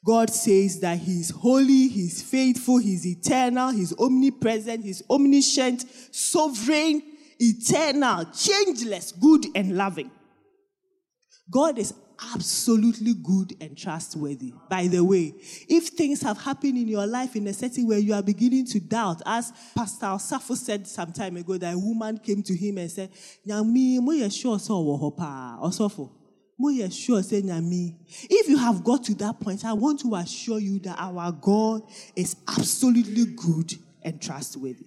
God 0.04 0.30
says 0.30 0.80
that 0.80 0.98
He's 0.98 1.30
holy, 1.30 1.88
He's 1.88 2.22
faithful, 2.22 2.78
He's 2.78 3.06
eternal, 3.06 3.70
He's 3.70 3.96
omnipresent, 3.98 4.84
He's 4.84 5.02
omniscient, 5.08 5.84
sovereign, 6.14 7.02
eternal, 7.38 8.26
changeless, 8.26 9.12
good, 9.12 9.46
and 9.54 9.76
loving. 9.76 10.10
God 11.50 11.78
is 11.78 11.94
absolutely 12.34 13.14
good 13.14 13.56
and 13.60 13.76
trustworthy. 13.76 14.52
By 14.68 14.86
the 14.86 15.02
way, 15.02 15.34
if 15.68 15.88
things 15.88 16.22
have 16.22 16.38
happened 16.38 16.78
in 16.78 16.88
your 16.88 17.06
life 17.06 17.34
in 17.36 17.46
a 17.46 17.52
setting 17.52 17.86
where 17.86 17.98
you 17.98 18.14
are 18.14 18.22
beginning 18.22 18.66
to 18.66 18.80
doubt, 18.80 19.22
as 19.26 19.52
Pastor 19.74 20.06
Safo 20.06 20.56
said 20.56 20.86
some 20.86 21.12
time 21.12 21.36
ago, 21.36 21.56
that 21.58 21.74
a 21.74 21.78
woman 21.78 22.18
came 22.18 22.42
to 22.42 22.54
him 22.54 22.78
and 22.78 22.90
said, 22.90 23.10
Nyami, 23.46 24.00
mo 24.00 24.12
ye 24.12 24.28
sure 24.30 24.58
so 24.58 24.80
wo 24.80 24.98
hopa, 24.98 25.58
nyami. 25.60 26.10
If 26.58 28.48
you 28.48 28.56
have 28.58 28.84
got 28.84 29.04
to 29.04 29.14
that 29.16 29.40
point, 29.40 29.64
I 29.64 29.72
want 29.72 30.00
to 30.00 30.14
assure 30.14 30.60
you 30.60 30.78
that 30.80 30.96
our 30.98 31.32
God 31.32 31.82
is 32.14 32.36
absolutely 32.48 33.26
good 33.34 33.74
and 34.02 34.20
trustworthy. 34.20 34.84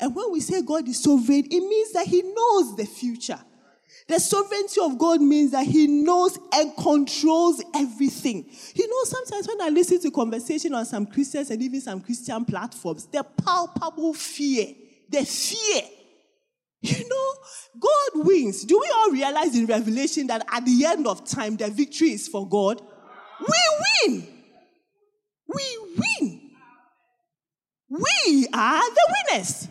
And 0.00 0.14
when 0.14 0.30
we 0.30 0.40
say 0.40 0.62
God 0.62 0.86
is 0.88 1.02
sovereign, 1.02 1.44
it 1.50 1.60
means 1.60 1.92
that 1.92 2.06
He 2.06 2.22
knows 2.22 2.76
the 2.76 2.86
future. 2.86 3.40
The 4.06 4.20
sovereignty 4.20 4.80
of 4.80 4.96
God 4.96 5.20
means 5.20 5.50
that 5.50 5.66
He 5.66 5.86
knows 5.86 6.38
and 6.52 6.74
controls 6.76 7.62
everything. 7.74 8.48
You 8.74 8.88
know, 8.88 9.04
sometimes 9.04 9.48
when 9.48 9.60
I 9.60 9.68
listen 9.70 10.00
to 10.00 10.10
conversation 10.10 10.74
on 10.74 10.86
some 10.86 11.04
Christians 11.06 11.50
and 11.50 11.60
even 11.60 11.80
some 11.80 12.00
Christian 12.00 12.44
platforms, 12.44 13.06
the 13.06 13.24
palpable 13.24 14.14
fear, 14.14 14.74
the 15.08 15.24
fear 15.24 15.82
you 16.80 17.08
know, 17.08 17.32
God 17.80 18.26
wins. 18.26 18.64
Do 18.64 18.78
we 18.78 18.92
all 18.96 19.10
realize 19.10 19.56
in 19.56 19.66
Revelation 19.66 20.26
that 20.28 20.46
at 20.50 20.64
the 20.64 20.84
end 20.86 21.06
of 21.06 21.28
time, 21.28 21.56
the 21.56 21.70
victory 21.70 22.12
is 22.12 22.28
for 22.28 22.48
God? 22.48 22.80
We 23.40 24.06
win. 24.06 24.26
We 25.46 25.78
win. 25.96 26.40
We 27.90 28.48
are 28.52 28.90
the 28.90 29.14
winners. 29.30 29.68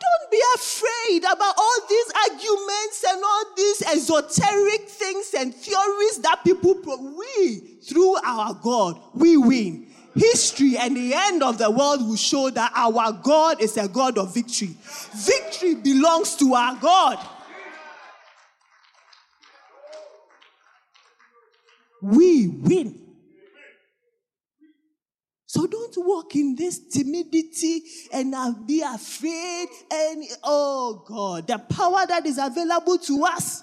Don't 0.00 0.30
be 0.30 0.40
afraid 0.56 1.24
about 1.24 1.54
all 1.56 1.76
these 1.88 2.12
arguments 2.30 3.04
and 3.08 3.24
all 3.24 3.44
these 3.56 3.82
esoteric 3.82 4.88
things 4.88 5.34
and 5.36 5.54
theories 5.54 6.18
that 6.18 6.40
people 6.44 6.74
pro- 6.76 7.14
we 7.16 7.78
through 7.88 8.16
our 8.24 8.54
God 8.54 9.00
we 9.14 9.36
win 9.36 9.93
history 10.14 10.76
and 10.78 10.96
the 10.96 11.12
end 11.14 11.42
of 11.42 11.58
the 11.58 11.70
world 11.70 12.06
will 12.06 12.16
show 12.16 12.50
that 12.50 12.72
our 12.74 13.12
God 13.12 13.60
is 13.60 13.76
a 13.76 13.88
God 13.88 14.18
of 14.18 14.34
victory. 14.34 14.76
Victory 15.14 15.74
belongs 15.74 16.36
to 16.36 16.54
our 16.54 16.76
God. 16.76 17.18
We 22.02 22.48
win. 22.48 23.00
So 25.46 25.66
don't 25.66 25.94
walk 25.96 26.34
in 26.34 26.56
this 26.56 26.80
timidity 26.88 27.82
and 28.12 28.34
uh, 28.34 28.52
be 28.66 28.82
afraid. 28.82 29.68
And 29.90 30.24
oh 30.42 31.04
God, 31.06 31.46
the 31.46 31.58
power 31.58 32.04
that 32.06 32.26
is 32.26 32.38
available 32.38 32.98
to 32.98 33.24
us 33.24 33.62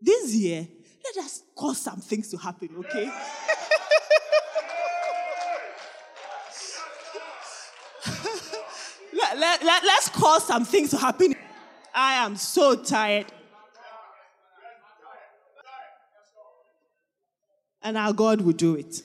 this 0.00 0.34
year, 0.34 0.66
let 1.04 1.24
us 1.24 1.42
cause 1.56 1.78
some 1.78 2.00
things 2.00 2.30
to 2.30 2.36
happen, 2.36 2.70
okay? 2.78 3.10
let, 9.36 9.62
let, 9.62 9.64
let, 9.64 9.84
let's 9.84 10.08
cause 10.08 10.46
some 10.46 10.64
things 10.64 10.90
to 10.90 10.98
happen. 10.98 11.34
I 11.94 12.14
am 12.24 12.36
so 12.36 12.76
tired. 12.76 13.26
And 17.82 17.96
our 17.96 18.12
God 18.12 18.40
will 18.40 18.52
do 18.52 18.74
it. 18.74 19.02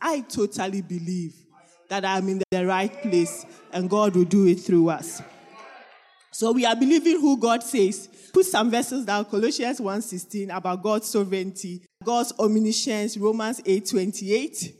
I 0.00 0.20
totally 0.20 0.82
believe 0.82 1.34
that 1.88 2.04
I'm 2.04 2.28
in 2.28 2.42
the 2.50 2.66
right 2.66 2.92
place 3.02 3.46
and 3.72 3.88
God 3.88 4.16
will 4.16 4.24
do 4.24 4.46
it 4.46 4.56
through 4.56 4.88
us. 4.88 5.22
So 6.32 6.52
we 6.52 6.64
are 6.64 6.74
believing 6.74 7.20
who 7.20 7.36
God 7.36 7.62
says. 7.62 8.08
Put 8.32 8.46
some 8.46 8.70
verses 8.70 9.04
down, 9.04 9.26
Colossians 9.26 9.78
1.16 9.78 10.56
about 10.56 10.82
God's 10.82 11.06
sovereignty, 11.06 11.82
God's 12.02 12.32
omniscience, 12.38 13.16
Romans 13.18 13.60
8.28, 13.60 14.74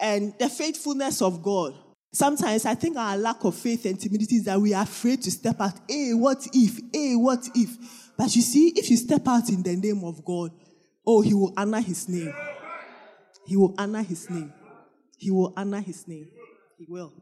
and 0.00 0.34
the 0.38 0.48
faithfulness 0.48 1.20
of 1.20 1.42
God. 1.42 1.74
Sometimes 2.12 2.64
I 2.64 2.74
think 2.74 2.96
our 2.96 3.16
lack 3.16 3.44
of 3.44 3.54
faith 3.54 3.84
and 3.84 4.00
timidity 4.00 4.36
is 4.36 4.44
that 4.44 4.60
we 4.60 4.72
are 4.72 4.82
afraid 4.82 5.22
to 5.22 5.30
step 5.30 5.60
out. 5.60 5.74
Hey, 5.88 6.14
what 6.14 6.46
if? 6.52 6.80
Hey, 6.92 7.14
what 7.14 7.46
if? 7.54 7.76
But 8.16 8.34
you 8.34 8.42
see, 8.42 8.68
if 8.70 8.90
you 8.90 8.96
step 8.96 9.28
out 9.28 9.48
in 9.50 9.62
the 9.62 9.76
name 9.76 10.02
of 10.04 10.24
God, 10.24 10.50
oh, 11.06 11.20
He 11.20 11.34
will 11.34 11.52
honor 11.56 11.80
His 11.80 12.08
name. 12.08 12.32
He 13.46 13.56
will 13.56 13.74
honor 13.78 14.02
His 14.02 14.28
name. 14.30 14.52
He 15.18 15.30
will 15.30 15.52
honor 15.56 15.80
His 15.80 16.08
name. 16.08 16.28
He 16.78 16.86
will. 16.88 17.12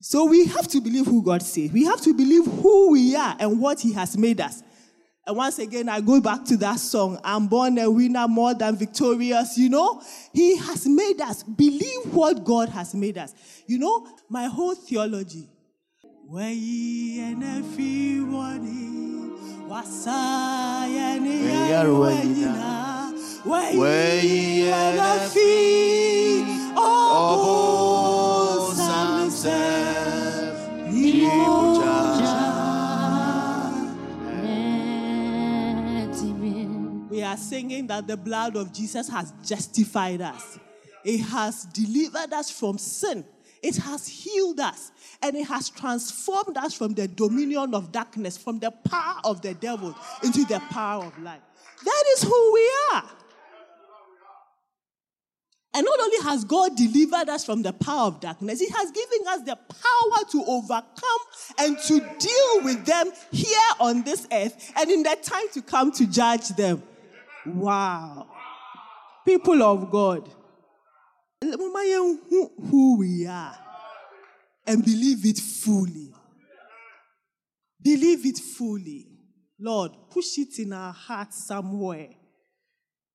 So 0.00 0.26
we 0.26 0.44
have 0.46 0.68
to 0.68 0.80
believe 0.82 1.06
who 1.06 1.22
God 1.22 1.42
says. 1.42 1.72
We 1.72 1.84
have 1.86 2.00
to 2.02 2.12
believe 2.12 2.44
who 2.44 2.92
we 2.92 3.16
are 3.16 3.34
and 3.40 3.58
what 3.58 3.80
He 3.80 3.94
has 3.94 4.18
made 4.18 4.40
us. 4.40 4.62
And 5.26 5.36
once 5.36 5.58
again, 5.58 5.88
I 5.88 6.00
go 6.00 6.20
back 6.20 6.44
to 6.46 6.56
that 6.58 6.78
song, 6.78 7.18
I'm 7.24 7.46
born 7.46 7.78
a 7.78 7.90
winner 7.90 8.28
more 8.28 8.52
than 8.52 8.76
victorious. 8.76 9.56
You 9.56 9.70
know, 9.70 10.02
He 10.32 10.56
has 10.58 10.86
made 10.86 11.20
us 11.20 11.42
believe 11.42 12.12
what 12.12 12.44
God 12.44 12.68
has 12.68 12.94
made 12.94 13.16
us. 13.16 13.34
You 13.66 13.78
know, 13.78 14.06
my 14.28 14.44
whole 14.46 14.74
theology. 14.74 15.48
Are 37.34 37.36
singing 37.36 37.88
that 37.88 38.06
the 38.06 38.16
blood 38.16 38.56
of 38.56 38.72
Jesus 38.72 39.08
has 39.08 39.32
justified 39.44 40.20
us. 40.20 40.58
It 41.04 41.18
has 41.18 41.64
delivered 41.66 42.32
us 42.32 42.50
from 42.50 42.78
sin. 42.78 43.24
It 43.62 43.76
has 43.76 44.06
healed 44.06 44.60
us. 44.60 44.92
And 45.20 45.36
it 45.36 45.46
has 45.48 45.68
transformed 45.68 46.56
us 46.56 46.74
from 46.74 46.94
the 46.94 47.08
dominion 47.08 47.74
of 47.74 47.90
darkness, 47.90 48.36
from 48.36 48.60
the 48.60 48.70
power 48.70 49.16
of 49.24 49.42
the 49.42 49.54
devil 49.54 49.96
into 50.22 50.44
the 50.44 50.60
power 50.70 51.04
of 51.04 51.18
light. 51.18 51.42
That 51.84 52.04
is 52.16 52.22
who 52.22 52.52
we 52.52 52.72
are. 52.92 53.04
And 55.76 55.84
not 55.84 55.98
only 55.98 56.18
has 56.22 56.44
God 56.44 56.76
delivered 56.76 57.28
us 57.28 57.44
from 57.44 57.62
the 57.62 57.72
power 57.72 58.06
of 58.06 58.20
darkness, 58.20 58.60
He 58.60 58.68
has 58.68 58.92
given 58.92 59.26
us 59.26 59.40
the 59.40 59.56
power 59.56 60.24
to 60.30 60.44
overcome 60.46 61.20
and 61.58 61.76
to 61.78 61.98
deal 61.98 62.64
with 62.64 62.86
them 62.86 63.10
here 63.32 63.58
on 63.80 64.02
this 64.02 64.28
earth 64.30 64.72
and 64.76 64.88
in 64.88 65.02
the 65.02 65.16
time 65.20 65.48
to 65.52 65.62
come 65.62 65.90
to 65.92 66.06
judge 66.06 66.48
them. 66.50 66.80
Wow. 67.46 68.28
People 69.24 69.62
of 69.62 69.90
God, 69.90 70.28
who 71.40 72.98
we 72.98 73.26
are 73.26 73.58
and 74.66 74.84
believe 74.84 75.24
it 75.26 75.38
fully. 75.38 76.12
Believe 77.82 78.24
it 78.26 78.38
fully. 78.38 79.08
Lord, 79.58 79.92
push 80.10 80.38
it 80.38 80.58
in 80.58 80.72
our 80.72 80.92
hearts 80.92 81.46
somewhere 81.46 82.08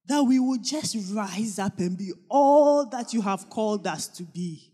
that 0.08 0.24
we 0.24 0.40
will 0.40 0.58
just 0.58 0.98
rise 1.14 1.60
up 1.60 1.80
and 1.80 1.98
be 1.98 2.12
all 2.30 2.90
that 2.90 3.14
you 3.14 3.22
have 3.22 3.50
called 3.50 3.86
us 3.86 4.08
to 4.08 4.24
be. 4.24 4.72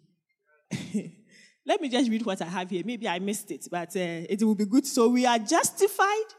Let 1.65 1.81
me 1.81 1.89
just 1.89 2.09
read 2.09 2.25
what 2.25 2.41
I 2.41 2.45
have 2.45 2.69
here. 2.69 2.83
Maybe 2.85 3.07
I 3.07 3.19
missed 3.19 3.51
it, 3.51 3.67
but 3.69 3.89
uh, 3.95 4.00
it 4.00 4.41
will 4.43 4.55
be 4.55 4.65
good. 4.65 4.85
So 4.85 5.09
we 5.09 5.25
are 5.25 5.39
justified, 5.39 6.29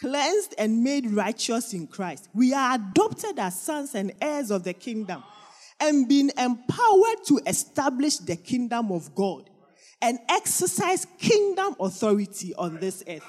cleansed, 0.00 0.54
and 0.58 0.82
made 0.82 1.10
righteous 1.10 1.72
in 1.72 1.86
Christ. 1.86 2.28
We 2.34 2.54
are 2.54 2.76
adopted 2.76 3.38
as 3.38 3.60
sons 3.60 3.94
and 3.94 4.12
heirs 4.20 4.50
of 4.50 4.64
the 4.64 4.72
kingdom 4.72 5.22
and 5.80 6.08
been 6.08 6.30
empowered 6.38 7.24
to 7.26 7.40
establish 7.46 8.18
the 8.18 8.36
kingdom 8.36 8.90
of 8.92 9.14
God 9.14 9.48
and 10.00 10.18
exercise 10.28 11.06
kingdom 11.18 11.76
authority 11.80 12.54
on 12.54 12.78
this 12.78 13.02
earth. 13.08 13.26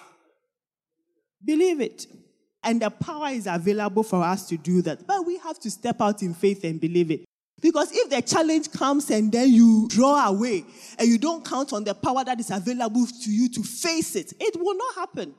Believe 1.43 1.81
it. 1.81 2.05
And 2.63 2.81
the 2.81 2.89
power 2.89 3.29
is 3.29 3.47
available 3.47 4.03
for 4.03 4.23
us 4.23 4.47
to 4.49 4.57
do 4.57 4.81
that. 4.81 5.07
But 5.07 5.25
we 5.25 5.37
have 5.37 5.59
to 5.59 5.71
step 5.71 6.01
out 6.01 6.21
in 6.21 6.33
faith 6.33 6.63
and 6.63 6.79
believe 6.79 7.09
it. 7.09 7.25
Because 7.61 7.91
if 7.91 8.09
the 8.09 8.21
challenge 8.21 8.71
comes 8.71 9.09
and 9.09 9.31
then 9.31 9.49
you 9.51 9.87
draw 9.89 10.27
away 10.27 10.65
and 10.97 11.07
you 11.07 11.17
don't 11.17 11.45
count 11.45 11.73
on 11.73 11.83
the 11.83 11.93
power 11.93 12.23
that 12.23 12.39
is 12.39 12.51
available 12.51 13.05
to 13.05 13.31
you 13.31 13.49
to 13.49 13.63
face 13.63 14.15
it, 14.15 14.33
it 14.39 14.59
will 14.59 14.75
not 14.75 14.95
happen. 14.95 15.33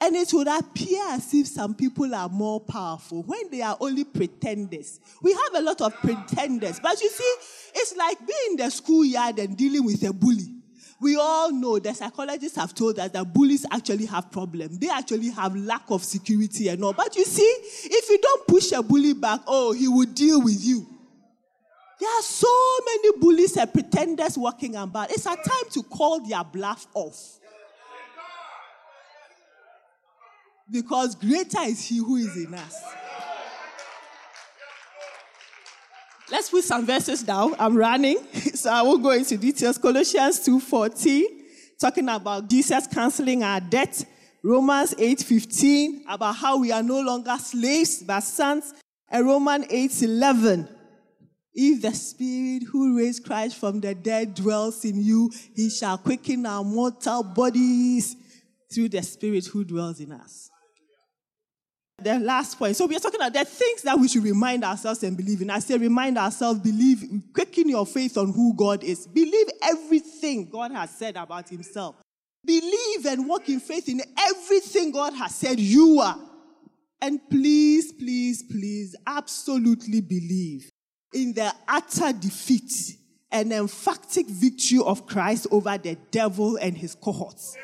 And 0.00 0.14
it 0.14 0.32
would 0.32 0.46
appear 0.46 1.02
as 1.08 1.34
if 1.34 1.48
some 1.48 1.74
people 1.74 2.14
are 2.14 2.28
more 2.28 2.60
powerful 2.60 3.24
when 3.24 3.50
they 3.50 3.62
are 3.62 3.76
only 3.80 4.04
pretenders. 4.04 5.00
We 5.22 5.32
have 5.32 5.54
a 5.56 5.60
lot 5.60 5.80
of 5.80 5.92
pretenders. 5.94 6.78
But 6.80 7.00
you 7.00 7.10
see, 7.10 7.34
it's 7.74 7.96
like 7.96 8.18
being 8.18 8.50
in 8.50 8.56
the 8.56 8.70
schoolyard 8.70 9.38
and 9.40 9.56
dealing 9.56 9.84
with 9.84 10.04
a 10.04 10.12
bully 10.12 10.58
we 11.00 11.16
all 11.16 11.52
know 11.52 11.78
the 11.78 11.94
psychologists 11.94 12.56
have 12.56 12.74
told 12.74 12.98
us 12.98 13.10
that 13.10 13.32
bullies 13.32 13.64
actually 13.70 14.06
have 14.06 14.30
problems. 14.30 14.78
They 14.78 14.88
actually 14.88 15.30
have 15.30 15.54
lack 15.54 15.82
of 15.90 16.02
security 16.02 16.68
and 16.68 16.82
all. 16.82 16.92
But 16.92 17.14
you 17.14 17.24
see, 17.24 17.42
if 17.42 18.08
you 18.08 18.18
don't 18.18 18.46
push 18.48 18.72
a 18.72 18.82
bully 18.82 19.14
back, 19.14 19.40
oh, 19.46 19.72
he 19.72 19.86
will 19.86 20.06
deal 20.06 20.42
with 20.42 20.62
you. 20.64 20.86
There 22.00 22.08
are 22.08 22.22
so 22.22 22.78
many 22.84 23.18
bullies 23.18 23.56
and 23.56 23.72
pretenders 23.72 24.36
walking 24.36 24.76
about. 24.76 25.10
It's 25.10 25.26
a 25.26 25.36
time 25.36 25.70
to 25.72 25.82
call 25.84 26.20
their 26.26 26.42
bluff 26.44 26.86
off. 26.94 27.38
Because 30.70 31.14
greater 31.14 31.62
is 31.62 31.84
he 31.84 31.98
who 31.98 32.16
is 32.16 32.36
in 32.36 32.54
us. 32.54 32.82
Let's 36.30 36.50
put 36.50 36.64
some 36.64 36.84
verses 36.84 37.22
down. 37.22 37.54
I'm 37.58 37.74
running, 37.74 38.18
so 38.54 38.70
I 38.70 38.82
won't 38.82 39.02
go 39.02 39.10
into 39.12 39.36
details. 39.38 39.78
Colossians 39.78 40.46
2.14, 40.46 41.24
talking 41.80 42.08
about 42.08 42.48
Jesus 42.50 42.86
canceling 42.86 43.42
our 43.42 43.60
debt. 43.60 44.04
Romans 44.42 44.94
8.15, 44.94 46.02
about 46.08 46.36
how 46.36 46.58
we 46.58 46.70
are 46.70 46.82
no 46.82 47.00
longer 47.00 47.36
slaves, 47.38 48.02
but 48.02 48.20
sons. 48.20 48.74
And 49.10 49.26
Romans 49.26 49.66
8.11, 49.66 50.68
if 51.54 51.82
the 51.82 51.92
Spirit 51.92 52.64
who 52.70 52.98
raised 52.98 53.24
Christ 53.24 53.56
from 53.56 53.80
the 53.80 53.94
dead 53.94 54.34
dwells 54.34 54.84
in 54.84 55.02
you, 55.02 55.30
he 55.56 55.70
shall 55.70 55.96
quicken 55.96 56.44
our 56.44 56.62
mortal 56.62 57.22
bodies 57.22 58.16
through 58.72 58.90
the 58.90 59.02
Spirit 59.02 59.46
who 59.46 59.64
dwells 59.64 59.98
in 59.98 60.12
us. 60.12 60.50
The 62.08 62.18
last 62.18 62.58
point. 62.58 62.74
So 62.74 62.86
we 62.86 62.96
are 62.96 63.00
talking 63.00 63.20
about 63.20 63.34
the 63.34 63.44
things 63.44 63.82
that 63.82 63.98
we 63.98 64.08
should 64.08 64.24
remind 64.24 64.64
ourselves 64.64 65.02
and 65.02 65.14
believe 65.14 65.42
in. 65.42 65.50
I 65.50 65.58
say 65.58 65.76
remind 65.76 66.16
ourselves, 66.16 66.58
believe, 66.58 67.04
quicken 67.34 67.68
your 67.68 67.84
faith 67.84 68.16
on 68.16 68.32
who 68.32 68.54
God 68.54 68.82
is. 68.82 69.06
Believe 69.06 69.46
everything 69.60 70.48
God 70.48 70.72
has 70.72 70.88
said 70.88 71.18
about 71.18 71.50
himself. 71.50 71.96
Believe 72.46 73.04
and 73.04 73.28
walk 73.28 73.50
in 73.50 73.60
faith 73.60 73.90
in 73.90 74.00
everything 74.20 74.90
God 74.90 75.12
has 75.12 75.34
said 75.34 75.60
you 75.60 76.00
are. 76.00 76.18
And 77.02 77.20
please, 77.28 77.92
please, 77.92 78.42
please, 78.42 78.96
absolutely 79.06 80.00
believe 80.00 80.70
in 81.12 81.34
the 81.34 81.52
utter 81.68 82.14
defeat 82.14 82.72
and 83.30 83.52
emphatic 83.52 84.28
victory 84.28 84.80
of 84.82 85.06
Christ 85.06 85.46
over 85.50 85.76
the 85.76 85.98
devil 86.10 86.56
and 86.56 86.74
his 86.74 86.94
cohorts. 86.94 87.54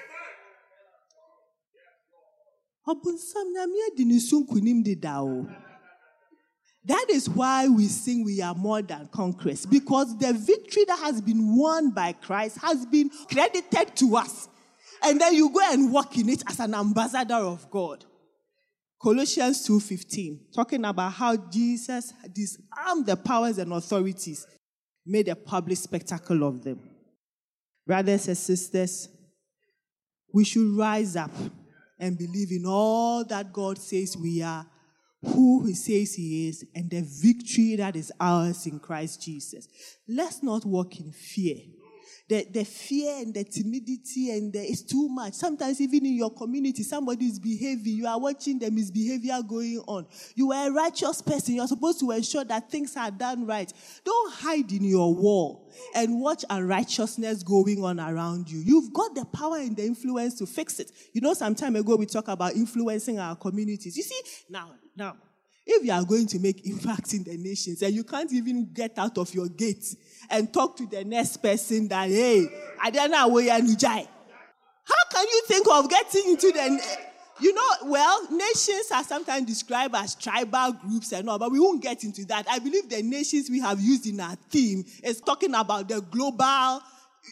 That 6.87 7.07
is 7.09 7.31
why 7.31 7.67
we 7.69 7.87
sing 7.87 8.25
we 8.25 8.43
are 8.43 8.55
more 8.55 8.83
than 8.83 9.09
conquerors 9.11 9.65
because 9.65 10.19
the 10.19 10.35
victory 10.35 10.85
that 10.85 10.99
has 10.99 11.23
been 11.23 11.57
won 11.57 11.91
by 11.91 12.13
Christ 12.13 12.59
has 12.59 12.85
been 12.85 13.11
credited 13.31 13.97
to 13.97 14.17
us. 14.17 14.49
And 15.03 15.19
then 15.21 15.35
you 15.35 15.51
go 15.51 15.61
and 15.63 15.91
walk 15.93 16.17
in 16.19 16.29
it 16.29 16.43
as 16.47 16.61
an 16.61 16.75
ambassador 16.75 17.35
of 17.35 17.71
God. 17.71 18.05
Colossians 19.03 19.67
2:15 19.67 20.53
talking 20.55 20.85
about 20.85 21.13
how 21.13 21.37
Jesus 21.37 22.13
disarmed 22.33 23.07
the 23.07 23.17
powers 23.17 23.59
and 23.59 23.73
authorities, 23.73 24.47
made 25.07 25.29
a 25.29 25.37
public 25.37 25.79
spectacle 25.79 26.43
of 26.43 26.63
them. 26.63 26.81
Brothers 27.87 28.29
and 28.29 28.37
sisters, 28.37 29.09
we 30.33 30.45
should 30.45 30.77
rise 30.77 31.17
up 31.17 31.31
and 32.05 32.19
believe 32.19 32.53
in 32.53 32.67
all 32.67 33.25
that 33.25 33.51
God 33.51 33.79
says 33.79 34.15
we 34.15 34.43
are, 34.43 34.67
who 35.25 35.65
He 35.65 35.73
says 35.73 36.15
He 36.15 36.49
is, 36.49 36.67
and 36.75 36.91
the 36.91 37.01
victory 37.01 37.77
that 37.77 37.97
is 37.97 38.13
ours 38.21 38.67
in 38.67 38.79
Christ 38.79 39.23
Jesus. 39.23 39.67
Let's 40.07 40.43
not 40.43 40.67
walk 40.67 41.01
in 41.01 41.13
fear. 41.13 41.57
The, 42.29 42.47
the 42.51 42.65
fear 42.65 43.21
and 43.21 43.35
the 43.35 43.45
timidity 43.45 44.31
and 44.31 44.53
the, 44.53 44.59
it's 44.61 44.83
too 44.83 45.09
much. 45.09 45.35
Sometimes 45.35 45.81
even 45.81 46.07
in 46.07 46.15
your 46.15 46.31
community, 46.31 46.83
somebody 46.83 47.27
is 47.27 47.39
behaving. 47.39 47.93
You 47.95 48.07
are 48.07 48.19
watching 48.19 48.59
the 48.59 48.71
misbehavior 48.71 49.41
going 49.47 49.83
on. 49.87 50.07
You 50.35 50.53
are 50.53 50.69
a 50.69 50.73
righteous 50.73 51.21
person. 51.21 51.57
You're 51.57 51.67
supposed 51.67 52.01
to 52.01 52.11
ensure 52.13 52.45
that 52.45 52.71
things 52.71 52.97
are 52.97 53.11
done 53.11 53.47
right. 53.47 53.71
Don't 54.05 54.33
hide 54.33 54.73
in 54.73 54.85
your 54.85 55.15
wall 55.15 55.71
and 55.95 56.19
watch 56.19 56.45
unrighteousness 56.49 57.43
going 57.43 57.85
on 57.85 58.01
around 58.01 58.51
you. 58.51 58.61
You've 58.61 58.93
got 58.93 59.15
the 59.15 59.27
power 59.27 59.59
and 59.59 59.77
the 59.77 59.85
influence 59.85 60.39
to 60.39 60.47
fix 60.47 60.81
it. 60.81 60.91
You 61.13 61.21
know, 61.21 61.35
some 61.35 61.55
time 61.55 61.77
ago 61.77 61.97
we 61.97 62.07
talked 62.07 62.29
about 62.29 62.55
influencing 62.55 63.19
our 63.19 63.37
communities. 63.37 63.99
You 63.99 64.03
see, 64.03 64.21
now, 64.49 64.71
now, 64.97 65.17
if 65.67 65.85
you 65.85 65.93
are 65.93 66.05
going 66.05 66.27
to 66.27 66.39
make 66.39 66.67
impact 66.67 67.15
in 67.15 67.25
the 67.25 67.37
nations 67.37 67.83
and 67.83 67.95
you 67.95 68.05
can't 68.05 68.33
even 68.33 68.71
get 68.73 68.99
out 68.99 69.17
of 69.17 69.33
your 69.35 69.49
gate 69.49 69.97
and 70.31 70.53
talk 70.53 70.77
to 70.77 70.87
the 70.87 71.05
next 71.05 71.39
person 71.39 71.89
that, 71.89 72.09
hey, 72.09 72.47
I 72.83 72.91
don't 72.91 73.11
know 73.11 73.29
where 73.29 73.59
you 73.59 73.77
How 73.81 75.05
can 75.11 75.27
you 75.27 75.43
think 75.47 75.67
of 75.71 75.89
getting 75.89 76.31
into 76.33 76.53
the, 76.53 76.99
you 77.41 77.55
know, 77.55 77.91
well, 77.91 78.31
nations 78.31 78.91
are 78.93 79.05
sometimes 79.05 79.47
described 79.47 79.95
as 79.95 80.15
tribal 80.15 80.73
groups 80.73 81.13
and 81.13 81.29
all, 81.31 81.39
but 81.39 81.51
we 81.51 81.59
won't 81.59 81.83
get 81.83 82.05
into 82.05 82.27
that. 82.27 82.47
I 82.51 82.59
believe 82.59 82.91
the 82.91 83.03
nations 83.03 83.49
we 83.49 83.61
have 83.61 83.81
used 83.81 84.07
in 84.07 84.21
our 84.21 84.37
theme 84.51 84.85
is 85.03 85.21
talking 85.21 85.55
about 85.55 85.89
the 85.89 86.01
global 86.03 86.83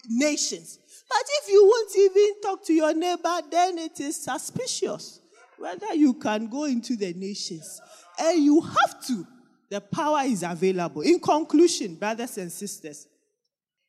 nations. 0.09 0.79
But 1.07 1.25
if 1.43 1.53
you 1.53 1.63
won't 1.65 1.97
even 1.97 2.41
talk 2.41 2.65
to 2.65 2.73
your 2.73 2.95
neighbor, 2.95 3.41
then 3.51 3.77
it 3.77 4.01
is 4.01 4.17
suspicious 4.17 5.21
whether 5.59 5.95
you 5.95 6.15
can 6.15 6.49
go 6.49 6.65
into 6.65 6.97
the 6.97 7.13
nations. 7.15 7.81
And 8.19 8.43
you 8.43 8.61
have 8.61 9.07
to. 9.07 9.27
The 9.71 9.81
power 9.81 10.21
is 10.25 10.43
available. 10.43 11.03
In 11.03 11.19
conclusion, 11.19 11.95
brothers 11.95 12.37
and 12.39 12.53
sisters, 12.53 13.07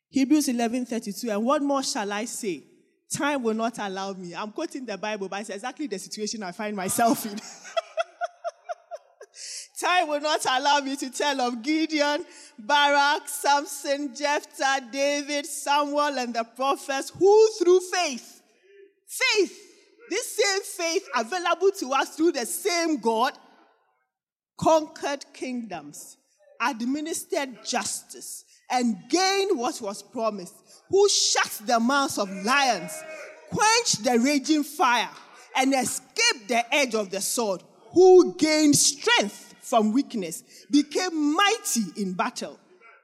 Hebrews 0.10 0.48
11:32, 0.48 1.30
and 1.30 1.44
what 1.44 1.62
more 1.62 1.84
shall 1.84 2.12
I 2.12 2.26
say? 2.26 2.64
Time 3.12 3.44
will 3.44 3.54
not 3.54 3.78
allow 3.80 4.14
me. 4.14 4.34
I'm 4.34 4.52
quoting 4.52 4.86
the 4.86 4.98
Bible, 4.98 5.28
but 5.28 5.42
it's 5.42 5.50
exactly 5.50 5.88
the 5.88 6.00
situation 6.00 6.42
I 6.44 6.52
find 6.52 6.76
myself 6.76 7.26
in. 7.26 7.38
Time 9.80 10.08
will 10.08 10.22
not 10.22 10.46
allow 10.46 10.80
me 10.80 10.96
to 10.96 11.10
tell 11.10 11.42
of 11.42 11.62
Gideon, 11.62 12.26
Barak, 12.58 13.28
Samson, 13.28 14.16
Jephthah, 14.16 14.88
David, 14.92 15.46
Samuel, 15.46 16.18
and 16.20 16.34
the 16.34 16.44
prophets 16.44 17.12
who 17.18 17.50
through 17.60 17.82
faith, 17.82 18.42
faith, 19.06 19.60
this 20.10 20.38
same 20.38 20.62
faith 20.62 21.10
available 21.16 21.72
to 21.72 21.92
us 21.94 22.16
through 22.16 22.32
the 22.32 22.46
same 22.46 22.98
God, 22.98 23.34
conquered 24.64 25.26
kingdoms, 25.34 26.16
administered 26.62 27.66
justice, 27.66 28.46
and 28.72 28.96
gained 29.10 29.58
what 29.58 29.80
was 29.82 30.02
promised, 30.02 30.56
who 30.90 31.08
shut 31.10 31.62
the 31.66 31.78
mouths 31.80 32.18
of 32.18 32.30
lions, 32.46 32.94
quenched 33.50 34.06
the 34.06 34.18
raging 34.20 34.64
fire, 34.64 35.10
and 35.58 35.74
escaped 35.74 36.48
the 36.48 36.64
edge 36.74 36.96
of 36.96 37.10
the 37.10 37.20
sword, 37.20 37.62
who 37.92 38.34
gained 38.36 38.76
strength 38.76 39.54
from 39.60 39.92
weakness, 39.92 40.44
became 40.72 41.36
mighty 41.36 42.02
in 42.02 42.14
battle, 42.14 42.58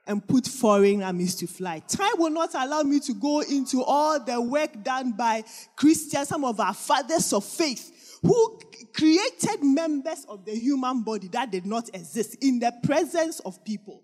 and 0.06 0.26
put 0.26 0.46
foreign 0.46 1.02
armies 1.02 1.34
to 1.36 1.46
flight. 1.46 1.86
Time 1.88 2.14
will 2.16 2.30
not 2.30 2.54
allow 2.54 2.82
me 2.82 2.98
to 3.00 3.12
go 3.12 3.40
into 3.40 3.84
all 3.84 4.18
the 4.18 4.40
work 4.40 4.82
done 4.82 5.12
by 5.12 5.44
Christians, 5.76 6.28
some 6.28 6.44
of 6.44 6.58
our 6.58 6.74
fathers 6.74 7.32
of 7.34 7.44
faith, 7.44 8.18
who 8.22 8.58
created 8.94 9.62
members 9.62 10.24
of 10.28 10.44
the 10.44 10.52
human 10.52 11.02
body 11.02 11.28
that 11.28 11.50
did 11.50 11.66
not 11.66 11.88
exist 11.94 12.36
in 12.40 12.58
the 12.58 12.72
presence 12.82 13.40
of 13.40 13.64
people. 13.64 14.02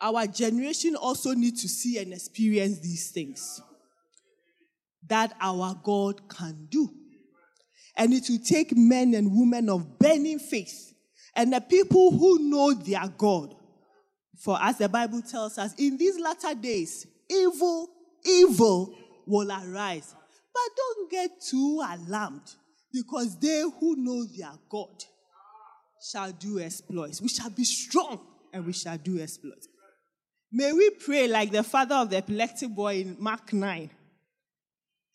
Our 0.00 0.26
generation 0.26 0.96
also 0.96 1.32
needs 1.32 1.62
to 1.62 1.68
see 1.68 1.98
and 1.98 2.12
experience 2.12 2.80
these 2.80 3.10
things 3.10 3.60
that 5.08 5.32
our 5.40 5.78
God 5.82 6.28
can 6.28 6.66
do. 6.70 6.90
And 7.96 8.12
it 8.12 8.24
will 8.28 8.38
take 8.38 8.76
men 8.76 9.14
and 9.14 9.30
women 9.30 9.68
of 9.68 9.98
burning 9.98 10.38
faith 10.38 10.92
and 11.36 11.52
the 11.52 11.60
people 11.60 12.10
who 12.10 12.38
know 12.50 12.74
their 12.74 13.06
God. 13.16 13.54
For 14.38 14.58
as 14.60 14.78
the 14.78 14.88
Bible 14.88 15.22
tells 15.22 15.58
us, 15.58 15.74
in 15.78 15.96
these 15.98 16.18
latter 16.18 16.54
days, 16.54 17.06
evil, 17.30 17.88
evil 18.24 18.94
will 19.26 19.50
arise. 19.50 20.14
But 20.52 20.76
don't 20.76 21.10
get 21.10 21.40
too 21.40 21.82
alarmed 21.86 22.54
because 22.92 23.38
they 23.38 23.62
who 23.80 23.96
know 23.96 24.24
their 24.24 24.52
God 24.68 25.04
shall 26.10 26.32
do 26.32 26.60
exploits. 26.60 27.20
We 27.20 27.28
shall 27.28 27.50
be 27.50 27.64
strong 27.64 28.20
and 28.52 28.66
we 28.66 28.72
shall 28.72 28.98
do 28.98 29.20
exploits. 29.20 29.68
May 30.50 30.72
we 30.72 30.90
pray 30.90 31.28
like 31.28 31.50
the 31.50 31.62
father 31.62 31.94
of 31.94 32.10
the 32.10 32.18
epileptic 32.18 32.68
boy 32.70 33.00
in 33.00 33.16
Mark 33.18 33.52
9, 33.52 33.90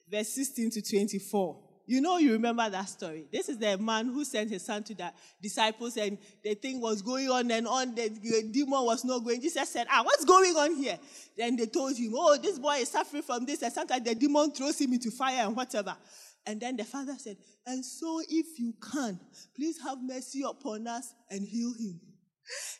verse 0.09 0.29
16 0.29 0.71
to 0.71 0.81
24. 0.81 1.67
You 1.89 2.01
know, 2.01 2.17
you 2.17 2.33
remember 2.33 2.69
that 2.69 2.89
story. 2.89 3.27
This 3.31 3.47
is 3.47 3.57
the 3.57 3.77
man 3.77 4.07
who 4.07 4.25
sent 4.25 4.49
his 4.49 4.65
son 4.65 4.83
to 4.83 4.93
the 4.93 5.09
disciples, 5.41 5.95
and 5.95 6.17
the 6.43 6.53
thing 6.55 6.81
was 6.81 7.01
going 7.01 7.29
on 7.29 7.49
and 7.49 7.65
on. 7.65 7.95
The, 7.95 8.09
demon 8.51 8.83
was 8.83 9.05
not 9.05 9.23
going. 9.23 9.39
Jesus 9.39 9.69
said, 9.69 9.87
Ah, 9.89 10.01
what's 10.03 10.25
going 10.25 10.53
on 10.57 10.75
here? 10.75 10.99
Then 11.37 11.55
they 11.55 11.67
told 11.67 11.95
him, 11.95 12.11
Oh, 12.13 12.37
this 12.37 12.59
boy 12.59 12.77
is 12.79 12.89
suffering 12.89 13.23
from 13.23 13.45
this, 13.45 13.61
and 13.61 13.71
sometimes 13.71 14.03
the 14.03 14.15
demon 14.15 14.51
throws 14.51 14.81
him 14.81 14.91
into 14.91 15.11
fire 15.11 15.45
and 15.45 15.55
whatever. 15.55 15.95
And 16.47 16.61
then 16.61 16.77
the 16.77 16.85
father 16.85 17.15
said, 17.17 17.37
And 17.65 17.83
so 17.85 18.21
if 18.29 18.57
you 18.57 18.73
can, 18.81 19.19
please 19.55 19.79
have 19.83 19.97
mercy 20.01 20.43
upon 20.47 20.87
us 20.87 21.13
and 21.29 21.45
heal 21.45 21.73
him. 21.77 21.99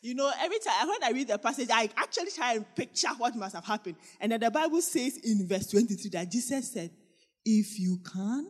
You 0.01 0.15
know, 0.15 0.32
every 0.39 0.60
time 0.60 0.88
when 0.88 1.03
I 1.03 1.12
read 1.12 1.27
the 1.27 1.38
passage, 1.38 1.67
I 1.69 1.89
actually 1.97 2.32
try 2.32 2.53
and 2.53 2.75
picture 2.75 3.10
what 3.17 3.36
must 3.36 3.53
have 3.53 3.65
happened. 3.65 3.97
And 4.21 4.32
then 4.32 4.39
the 4.39 4.49
Bible 4.49 4.82
says 4.82 5.17
in 5.17 5.45
verse 5.45 5.67
23 5.67 6.10
that 6.12 6.32
Jesus 6.32 6.71
said, 6.71 6.91
If 7.43 7.77
you 7.77 7.99
can, 8.10 8.49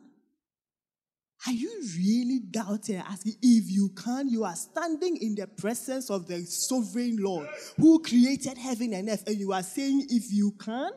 are 1.47 1.53
you 1.53 1.71
really 1.97 2.41
doubting 2.51 2.97
asking 2.97 3.33
if 3.41 3.71
you 3.71 3.89
can? 3.89 4.29
You 4.29 4.43
are 4.43 4.55
standing 4.55 5.17
in 5.17 5.33
the 5.33 5.47
presence 5.47 6.11
of 6.11 6.27
the 6.27 6.45
sovereign 6.45 7.17
Lord 7.19 7.47
who 7.77 7.99
created 8.01 8.57
heaven 8.57 8.93
and 8.93 9.09
earth, 9.09 9.23
and 9.25 9.37
you 9.37 9.51
are 9.53 9.63
saying, 9.63 10.05
If 10.09 10.31
you 10.31 10.51
can? 10.59 10.91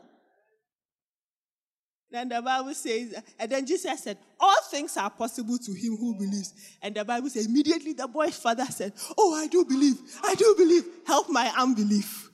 Then 2.11 2.27
the 2.27 2.41
Bible 2.41 2.73
says, 2.73 3.15
and 3.39 3.49
then 3.49 3.65
Jesus 3.65 4.03
said, 4.03 4.17
All 4.37 4.57
things 4.69 4.97
are 4.97 5.09
possible 5.09 5.57
to 5.57 5.71
him 5.71 5.95
who 5.95 6.13
believes. 6.15 6.53
And 6.81 6.93
the 6.93 7.05
Bible 7.05 7.29
says, 7.29 7.45
immediately 7.45 7.93
the 7.93 8.07
boy's 8.07 8.35
father 8.35 8.65
said, 8.65 8.91
Oh, 9.17 9.33
I 9.33 9.47
do 9.47 9.63
believe. 9.63 9.97
I 10.21 10.35
do 10.35 10.53
believe. 10.57 10.83
Help 11.07 11.29
my 11.29 11.49
unbelief. 11.57 12.29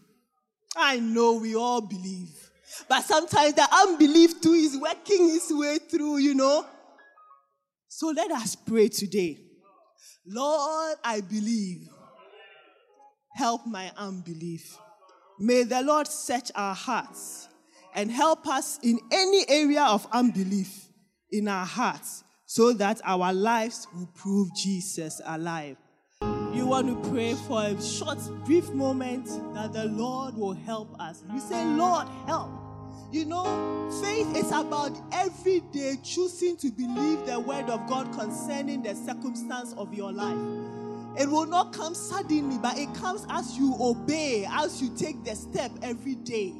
I 0.75 0.99
know 0.99 1.33
we 1.33 1.55
all 1.55 1.81
believe. 1.81 2.29
But 2.89 3.03
sometimes 3.03 3.53
the 3.53 3.67
unbelief 3.71 4.41
too 4.41 4.53
is 4.53 4.75
working 4.77 5.29
its 5.35 5.53
way 5.53 5.77
through, 5.77 6.17
you 6.17 6.33
know. 6.33 6.65
So 7.87 8.07
let 8.07 8.31
us 8.31 8.55
pray 8.55 8.87
today. 8.87 9.37
Lord, 10.25 10.97
I 11.03 11.21
believe. 11.21 11.87
Help 13.35 13.67
my 13.67 13.91
unbelief. 13.95 14.75
May 15.39 15.63
the 15.63 15.83
Lord 15.83 16.07
search 16.07 16.51
our 16.55 16.73
hearts 16.73 17.47
and 17.97 18.11
help 18.11 18.47
us 18.47 18.79
in 18.83 18.99
any 19.11 19.43
area 19.49 19.83
of 19.83 20.07
unbelief 20.11 20.85
in 21.31 21.47
our 21.47 21.65
hearts 21.65 22.23
so 22.45 22.71
that 22.71 23.01
our 23.03 23.33
lives 23.33 23.87
will 23.93 24.07
prove 24.15 24.55
Jesus 24.55 25.19
alive. 25.25 25.75
You 26.21 26.67
want 26.67 26.87
to 26.87 27.09
pray 27.09 27.33
for 27.33 27.63
a 27.63 27.81
short, 27.81 28.19
brief 28.45 28.69
moment 28.69 29.25
that 29.55 29.73
the 29.73 29.85
Lord 29.85 30.37
will 30.37 30.53
help 30.53 30.95
us. 31.01 31.23
You 31.33 31.39
say, 31.39 31.65
Lord, 31.65 32.07
help. 32.27 32.51
You 33.11 33.25
know, 33.25 33.89
faith 34.03 34.35
is 34.35 34.51
about 34.51 34.91
every 35.11 35.61
day 35.71 35.95
choosing 36.03 36.55
to 36.57 36.69
believe 36.69 37.25
the 37.25 37.39
word 37.39 37.69
of 37.69 37.87
God 37.87 38.13
concerning 38.13 38.83
the 38.83 38.93
circumstance 38.93 39.73
of 39.73 39.93
your 39.93 40.11
life. 40.11 40.37
It 41.19 41.27
will 41.27 41.47
not 41.47 41.73
come 41.73 41.95
suddenly, 41.95 42.59
but 42.59 42.77
it 42.77 42.93
comes 42.93 43.25
as 43.29 43.57
you 43.57 43.75
obey, 43.79 44.45
as 44.47 44.81
you 44.83 44.95
take 44.95 45.23
the 45.23 45.35
step 45.35 45.71
every 45.81 46.13
day 46.15 46.53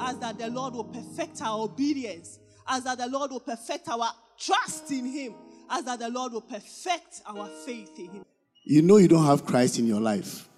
as 0.00 0.18
that 0.18 0.38
the 0.38 0.48
Lord 0.48 0.74
will 0.74 0.84
perfect 0.84 1.42
our 1.42 1.64
obedience, 1.64 2.38
as 2.66 2.84
that 2.84 2.98
the 2.98 3.06
Lord 3.06 3.30
will 3.30 3.40
perfect 3.40 3.88
our 3.88 4.10
trust 4.38 4.90
in 4.90 5.04
Him, 5.06 5.34
as 5.70 5.84
that 5.84 5.98
the 5.98 6.08
Lord 6.08 6.32
will 6.32 6.40
perfect 6.40 7.22
our 7.26 7.48
faith 7.66 7.98
in 7.98 8.10
Him. 8.10 8.24
You 8.64 8.82
know 8.82 8.96
you 8.96 9.08
don't 9.08 9.26
have 9.26 9.44
Christ 9.44 9.78
in 9.78 9.86
your 9.86 10.00
life. 10.00 10.48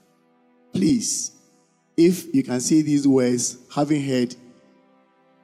Please, 0.72 1.32
if 1.96 2.34
you 2.34 2.42
can 2.42 2.60
say 2.60 2.82
these 2.82 3.06
words, 3.06 3.58
having 3.74 4.02
heard 4.02 4.34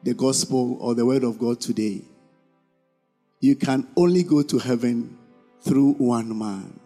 the 0.02 0.14
gospel 0.14 0.78
or 0.80 0.94
the 0.94 1.04
word 1.04 1.24
of 1.24 1.38
God 1.38 1.60
today, 1.60 2.02
you 3.40 3.56
can 3.56 3.86
only 3.96 4.22
go 4.22 4.42
to 4.42 4.58
heaven 4.58 5.18
through 5.60 5.94
one 5.94 6.36
man. 6.36 6.78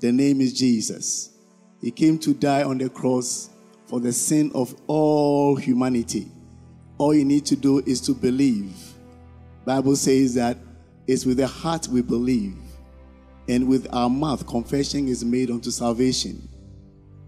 The 0.00 0.12
name 0.12 0.40
is 0.40 0.52
Jesus. 0.52 1.30
He 1.80 1.90
came 1.90 2.18
to 2.18 2.34
die 2.34 2.62
on 2.62 2.78
the 2.78 2.88
cross 2.88 3.50
for 3.92 4.00
the 4.00 4.10
sin 4.10 4.50
of 4.54 4.74
all 4.86 5.54
humanity. 5.54 6.26
All 6.96 7.12
you 7.12 7.26
need 7.26 7.44
to 7.44 7.56
do 7.56 7.80
is 7.80 8.00
to 8.00 8.14
believe. 8.14 8.74
Bible 9.66 9.96
says 9.96 10.32
that 10.36 10.56
it's 11.06 11.26
with 11.26 11.36
the 11.36 11.46
heart 11.46 11.88
we 11.88 12.00
believe, 12.00 12.56
and 13.48 13.68
with 13.68 13.86
our 13.92 14.08
mouth 14.08 14.46
confession 14.46 15.08
is 15.08 15.22
made 15.22 15.50
unto 15.50 15.70
salvation. 15.70 16.48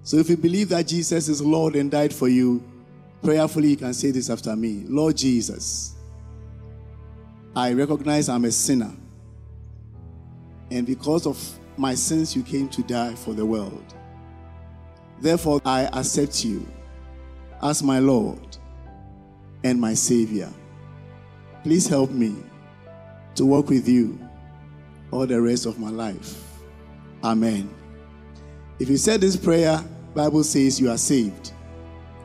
So 0.04 0.16
if 0.16 0.30
you 0.30 0.38
believe 0.38 0.70
that 0.70 0.86
Jesus 0.86 1.28
is 1.28 1.42
Lord 1.42 1.76
and 1.76 1.90
died 1.90 2.14
for 2.14 2.28
you, 2.28 2.64
Prayerfully, 3.22 3.68
you 3.68 3.76
can 3.76 3.92
say 3.92 4.10
this 4.10 4.30
after 4.30 4.56
me 4.56 4.84
Lord 4.86 5.18
Jesus, 5.18 5.96
I 7.54 7.74
recognize 7.74 8.30
I'm 8.30 8.46
a 8.46 8.50
sinner. 8.50 8.92
And 10.70 10.86
because 10.86 11.26
of 11.26 11.38
my 11.76 11.94
sins, 11.94 12.34
you 12.34 12.42
came 12.42 12.70
to 12.70 12.82
die 12.82 13.14
for 13.14 13.34
the 13.34 13.44
world. 13.44 13.94
Therefore, 15.20 15.60
I 15.64 15.84
accept 15.92 16.44
you 16.44 16.66
as 17.62 17.82
my 17.82 17.98
Lord 17.98 18.56
and 19.62 19.80
my 19.80 19.94
Savior. 19.94 20.50
Please 21.62 21.86
help 21.86 22.10
me 22.10 22.36
to 23.34 23.46
walk 23.46 23.68
with 23.68 23.88
you 23.88 24.18
all 25.10 25.26
the 25.26 25.40
rest 25.40 25.66
of 25.66 25.78
my 25.78 25.90
life. 25.90 26.42
Amen. 27.22 27.72
If 28.78 28.88
you 28.88 28.96
said 28.96 29.20
this 29.20 29.36
prayer, 29.36 29.82
Bible 30.14 30.44
says 30.44 30.80
you 30.80 30.90
are 30.90 30.98
saved. 30.98 31.52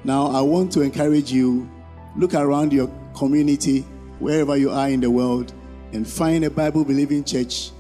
Now 0.04 0.28
I 0.28 0.42
want 0.42 0.72
to 0.74 0.82
encourage 0.82 1.32
you 1.32 1.70
look 2.16 2.34
around 2.34 2.74
your 2.74 2.92
community 3.16 3.82
wherever 4.20 4.58
you 4.58 4.72
are 4.72 4.90
in 4.90 5.00
the 5.00 5.10
world 5.10 5.54
and 5.94 6.08
find 6.08 6.44
a 6.44 6.50
Bible 6.50 6.84
believing 6.84 7.24
church 7.24 7.72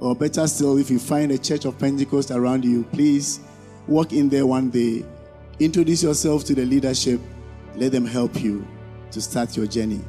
or 0.00 0.14
better 0.14 0.46
still 0.46 0.76
if 0.78 0.90
you 0.90 0.98
find 0.98 1.32
a 1.32 1.38
church 1.38 1.64
of 1.64 1.78
Pentecost 1.78 2.30
around 2.30 2.64
you, 2.64 2.84
please 2.84 3.40
walk 3.86 4.12
in 4.12 4.28
there 4.28 4.46
one 4.46 4.70
day. 4.70 5.04
Introduce 5.58 6.02
yourself 6.02 6.44
to 6.44 6.54
the 6.54 6.64
leadership. 6.64 7.20
Let 7.74 7.92
them 7.92 8.06
help 8.06 8.40
you 8.42 8.66
to 9.10 9.20
start 9.20 9.56
your 9.56 9.66
journey. 9.66 10.00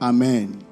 Amen. 0.00 0.64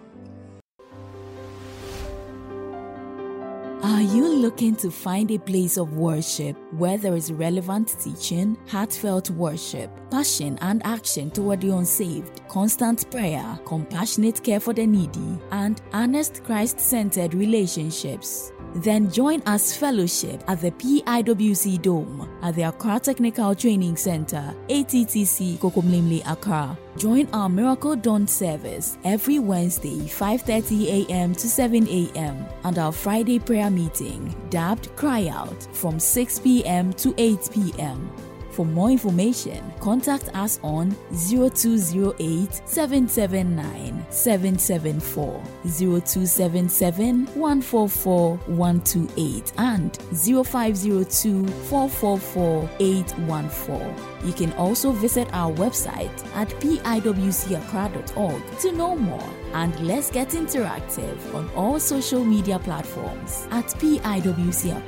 Are 3.83 4.03
you 4.03 4.29
looking 4.29 4.75
to 4.77 4.91
find 4.91 5.31
a 5.31 5.39
place 5.39 5.77
of 5.77 5.93
worship 5.93 6.57
where 6.73 6.99
there 6.99 7.15
is 7.15 7.33
relevant 7.33 7.97
teaching, 8.01 8.57
heartfelt 8.67 9.31
worship, 9.31 9.91
passion 10.11 10.59
and 10.63 10.85
action 10.85 11.31
toward 11.31 11.61
the 11.61 11.71
unsaved, 11.71 12.41
constant 12.49 13.11
prayer, 13.11 13.59
compassionate 13.65 14.43
care 14.43 14.61
for 14.61 14.73
the 14.73 14.87
needy, 14.87 15.39
and 15.53 15.81
honest 15.93 16.43
Christ 16.45 16.81
centered 16.81 17.35
relationships? 17.35 18.53
Then 18.75 19.11
join 19.11 19.43
us 19.47 19.77
fellowship 19.77 20.43
at 20.47 20.61
the 20.61 20.71
PIWC 20.71 21.83
Dome 21.83 22.29
at 22.43 22.55
the 22.55 22.63
Accra 22.63 23.01
Technical 23.01 23.55
Training 23.55 23.97
Center, 23.97 24.55
ATTC 24.69 25.59
Kokomlemle 25.59 26.23
Accra. 26.31 26.77
Join 26.97 27.29
our 27.33 27.49
Miracle 27.49 27.97
Dawn 27.97 28.27
service 28.27 28.99
every 29.05 29.39
Wednesday 29.39 29.99
5:30 29.99 31.07
a.m. 31.07 31.35
to 31.35 31.49
7 31.49 31.89
a.m. 31.89 32.47
and 32.65 32.79
our 32.79 32.93
Friday 32.93 33.39
prayer 33.39 33.71
meeting 33.71 34.35
dubbed 34.51 34.95
Cry 34.97 35.29
Out 35.29 35.69
from 35.73 35.99
6 35.99 36.39
p.m. 36.41 36.93
to 36.95 37.15
8 37.19 37.51
p.m. 37.53 38.11
For 38.59 38.67
more 38.67 38.91
information, 38.91 39.63
contact 39.79 40.35
us 40.35 40.59
on 40.65 40.91
0208 41.13 42.53
779 42.67 44.05
774, 44.11 45.41
0277 45.63 47.27
144 47.37 48.37
128, 48.37 49.53
and 49.59 49.97
0502 50.13 51.47
444 51.47 52.69
814. 52.81 54.27
You 54.27 54.33
can 54.33 54.53
also 54.55 54.91
visit 54.91 55.29
our 55.33 55.53
website 55.53 56.11
at 56.35 56.49
piwcaccra.org 56.59 58.59
to 58.59 58.73
know 58.73 58.97
more. 58.97 59.31
And 59.55 59.79
let's 59.87 60.11
get 60.11 60.31
interactive 60.31 61.33
on 61.33 61.49
all 61.51 61.79
social 61.79 62.25
media 62.25 62.59
platforms 62.59 63.47
at 63.53 63.67
PIWC. 63.67 64.83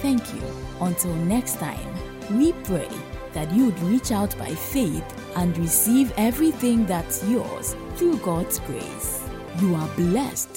Thank 0.00 0.32
you. 0.32 0.42
Until 0.80 1.14
next 1.16 1.56
time. 1.56 2.05
We 2.30 2.52
pray 2.64 2.88
that 3.34 3.52
you 3.52 3.66
would 3.66 3.80
reach 3.80 4.10
out 4.10 4.36
by 4.38 4.54
faith 4.54 5.04
and 5.36 5.56
receive 5.58 6.12
everything 6.16 6.86
that's 6.86 7.22
yours 7.24 7.76
through 7.94 8.18
God's 8.18 8.58
grace. 8.60 9.22
You 9.60 9.74
are 9.74 9.88
blessed 9.96 10.55